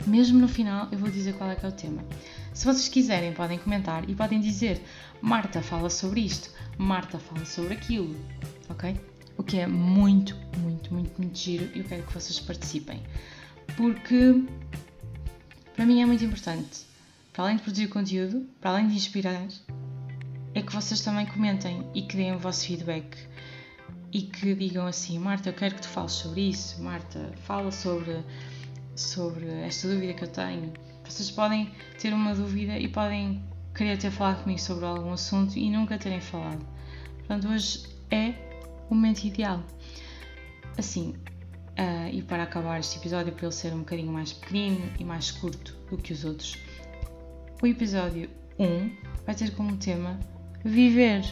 Mesmo 0.07 0.39
no 0.39 0.49
final 0.49 0.87
eu 0.93 0.99
vou 0.99 1.11
dizer 1.11 1.35
qual 1.35 1.51
é 1.51 1.57
que 1.57 1.67
é 1.67 1.69
o 1.69 1.73
tema. 1.73 2.05
Se 2.55 2.67
vocês 2.67 2.89
quiserem, 2.89 3.33
podem 3.33 3.59
comentar 3.59 4.09
e 4.09 4.15
podem 4.15 4.41
dizer 4.41 4.81
Marta 5.21 5.63
fala 5.63 5.89
sobre 5.89 6.21
isto, 6.21 6.51
Marta 6.77 7.19
fala 7.19 7.45
sobre 7.45 7.75
aquilo, 7.75 8.15
ok? 8.69 8.99
O 9.37 9.43
que 9.43 9.59
é 9.59 9.67
muito, 9.67 10.37
muito, 10.59 10.93
muito, 10.93 11.21
muito 11.21 11.39
giro 11.39 11.71
e 11.75 11.81
eu 11.81 11.85
quero 11.85 12.03
que 12.05 12.13
vocês 12.13 12.39
participem. 12.41 13.03
Porque 13.77 14.45
para 15.75 15.87
mim 15.87 16.03
é 16.03 16.07
muito 16.07 16.25
importante, 16.25 16.87
para 17.33 17.45
além 17.45 17.57
de 17.57 17.63
produzir 17.63 17.89
conteúdo, 17.89 18.47
para 18.61 18.73
além 18.73 18.89
de 18.89 18.95
inspirar, 18.95 19.47
é 20.55 20.63
que 20.63 20.73
vocês 20.73 21.01
também 21.01 21.27
comentem 21.27 21.87
e 21.95 22.03
que 22.03 22.17
deem 22.17 22.35
o 22.35 22.39
vosso 22.39 22.67
feedback 22.67 23.17
e 24.13 24.23
que 24.23 24.55
digam 24.55 24.87
assim: 24.87 25.19
Marta, 25.19 25.49
eu 25.49 25.55
quero 25.55 25.75
que 25.75 25.83
tu 25.83 25.89
fales 25.89 26.13
sobre 26.13 26.51
isso, 26.51 26.83
Marta, 26.83 27.33
fala 27.47 27.73
sobre, 27.73 28.23
sobre 28.95 29.47
esta 29.63 29.89
dúvida 29.89 30.13
que 30.13 30.25
eu 30.25 30.29
tenho 30.29 30.73
vocês 31.13 31.31
podem 31.31 31.71
ter 31.99 32.15
uma 32.15 32.35
dúvida 32.35 32.79
e 32.79 32.89
podem 32.89 33.43
querer 33.75 33.99
ter 33.99 34.11
falado 34.11 34.43
comigo 34.43 34.61
sobre 34.61 34.87
algum 34.87 35.13
assunto 35.13 35.59
e 35.59 35.69
nunca 35.71 35.99
terem 35.99 36.21
falado. 36.21 36.65
Portanto, 37.19 37.49
hoje 37.49 37.85
é 38.11 38.52
momento 38.95 39.25
ideal. 39.25 39.63
Assim, 40.77 41.15
uh, 41.79 42.09
e 42.13 42.23
para 42.23 42.45
acabar 42.45 42.81
este 42.81 42.99
episódio, 42.99 43.33
para 43.33 43.47
ele 43.47 43.55
ser 43.55 43.73
um 43.73 43.81
bocadinho 43.81 44.13
mais 44.13 44.33
pequenino 44.33 44.93
e 44.99 45.05
mais 45.05 45.31
curto 45.31 45.77
do 45.91 45.97
que 45.97 46.13
os 46.13 46.25
outros, 46.25 46.57
o 47.63 47.67
episódio 47.67 48.29
1 48.59 48.91
vai 49.25 49.35
ter 49.35 49.55
como 49.55 49.77
tema 49.77 50.19
Viver. 50.65 51.25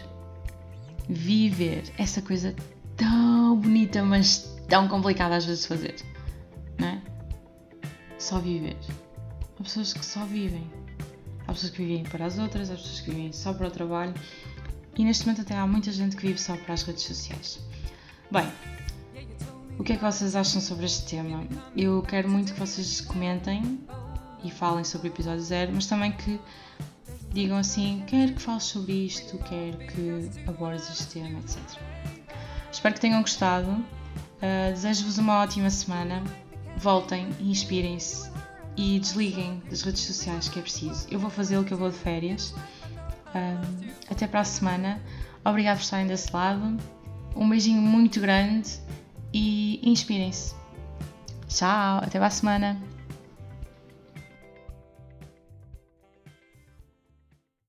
Viver. 1.08 1.84
Essa 1.96 2.20
coisa 2.20 2.54
tão 2.96 3.56
bonita, 3.56 4.02
mas 4.02 4.56
tão 4.68 4.88
complicada 4.88 5.36
às 5.36 5.44
vezes 5.44 5.62
de 5.62 5.68
fazer. 5.68 5.94
Não 6.78 6.88
é? 6.88 7.02
Só 8.18 8.38
viver. 8.38 8.76
Há 9.58 9.62
pessoas 9.62 9.92
que 9.92 10.04
só 10.04 10.24
vivem. 10.24 10.70
Há 11.46 11.52
pessoas 11.52 11.72
que 11.72 11.82
vivem 11.82 12.04
para 12.04 12.26
as 12.26 12.38
outras, 12.38 12.70
há 12.70 12.74
pessoas 12.74 13.00
que 13.00 13.10
vivem 13.10 13.32
só 13.32 13.52
para 13.52 13.68
o 13.68 13.70
trabalho. 13.70 14.14
E 14.96 15.04
neste 15.04 15.26
momento 15.26 15.42
até 15.42 15.56
há 15.56 15.66
muita 15.66 15.92
gente 15.92 16.16
que 16.16 16.26
vive 16.26 16.40
só 16.40 16.56
para 16.56 16.74
as 16.74 16.82
redes 16.82 17.04
sociais. 17.04 17.60
Bem, 18.30 18.46
o 19.78 19.82
que 19.82 19.94
é 19.94 19.96
que 19.96 20.02
vocês 20.02 20.36
acham 20.36 20.60
sobre 20.60 20.86
este 20.86 21.04
tema? 21.04 21.46
Eu 21.76 22.02
quero 22.02 22.28
muito 22.28 22.52
que 22.52 22.60
vocês 22.60 23.00
comentem 23.00 23.80
e 24.44 24.50
falem 24.50 24.84
sobre 24.84 25.08
o 25.08 25.10
episódio 25.10 25.42
zero, 25.42 25.72
mas 25.74 25.86
também 25.86 26.12
que 26.12 26.38
digam 27.32 27.56
assim: 27.56 28.02
quero 28.06 28.34
que 28.34 28.42
fales 28.42 28.64
sobre 28.64 28.92
isto, 28.92 29.38
quero 29.38 29.78
que 29.78 30.30
abordes 30.48 30.88
este 30.90 31.06
tema, 31.20 31.38
etc. 31.38 31.58
Espero 32.70 32.94
que 32.94 33.00
tenham 33.00 33.20
gostado. 33.20 33.70
Uh, 33.70 34.72
Desejo-vos 34.72 35.18
uma 35.18 35.40
ótima 35.40 35.70
semana. 35.70 36.22
Voltem 36.76 37.28
inspirem-se 37.40 38.30
e 38.76 38.98
desliguem 38.98 39.62
das 39.68 39.82
redes 39.82 40.02
sociais 40.02 40.48
que 40.48 40.58
é 40.58 40.62
preciso. 40.62 41.06
Eu 41.10 41.18
vou 41.18 41.30
fazê-lo 41.30 41.64
que 41.64 41.72
eu 41.72 41.78
vou 41.78 41.90
de 41.90 41.96
férias. 41.96 42.54
Até 44.10 44.26
para 44.26 44.40
a 44.40 44.44
semana. 44.44 45.00
Obrigado 45.44 45.76
por 45.76 45.84
estarem 45.84 46.06
desse 46.06 46.32
lado. 46.32 46.76
Um 47.34 47.48
beijinho 47.48 47.80
muito 47.80 48.20
grande 48.20 48.78
e 49.32 49.80
inspirem-se. 49.88 50.54
Tchau, 51.48 51.98
até 51.98 52.18
para 52.18 52.26
a 52.26 52.30
semana. 52.30 52.80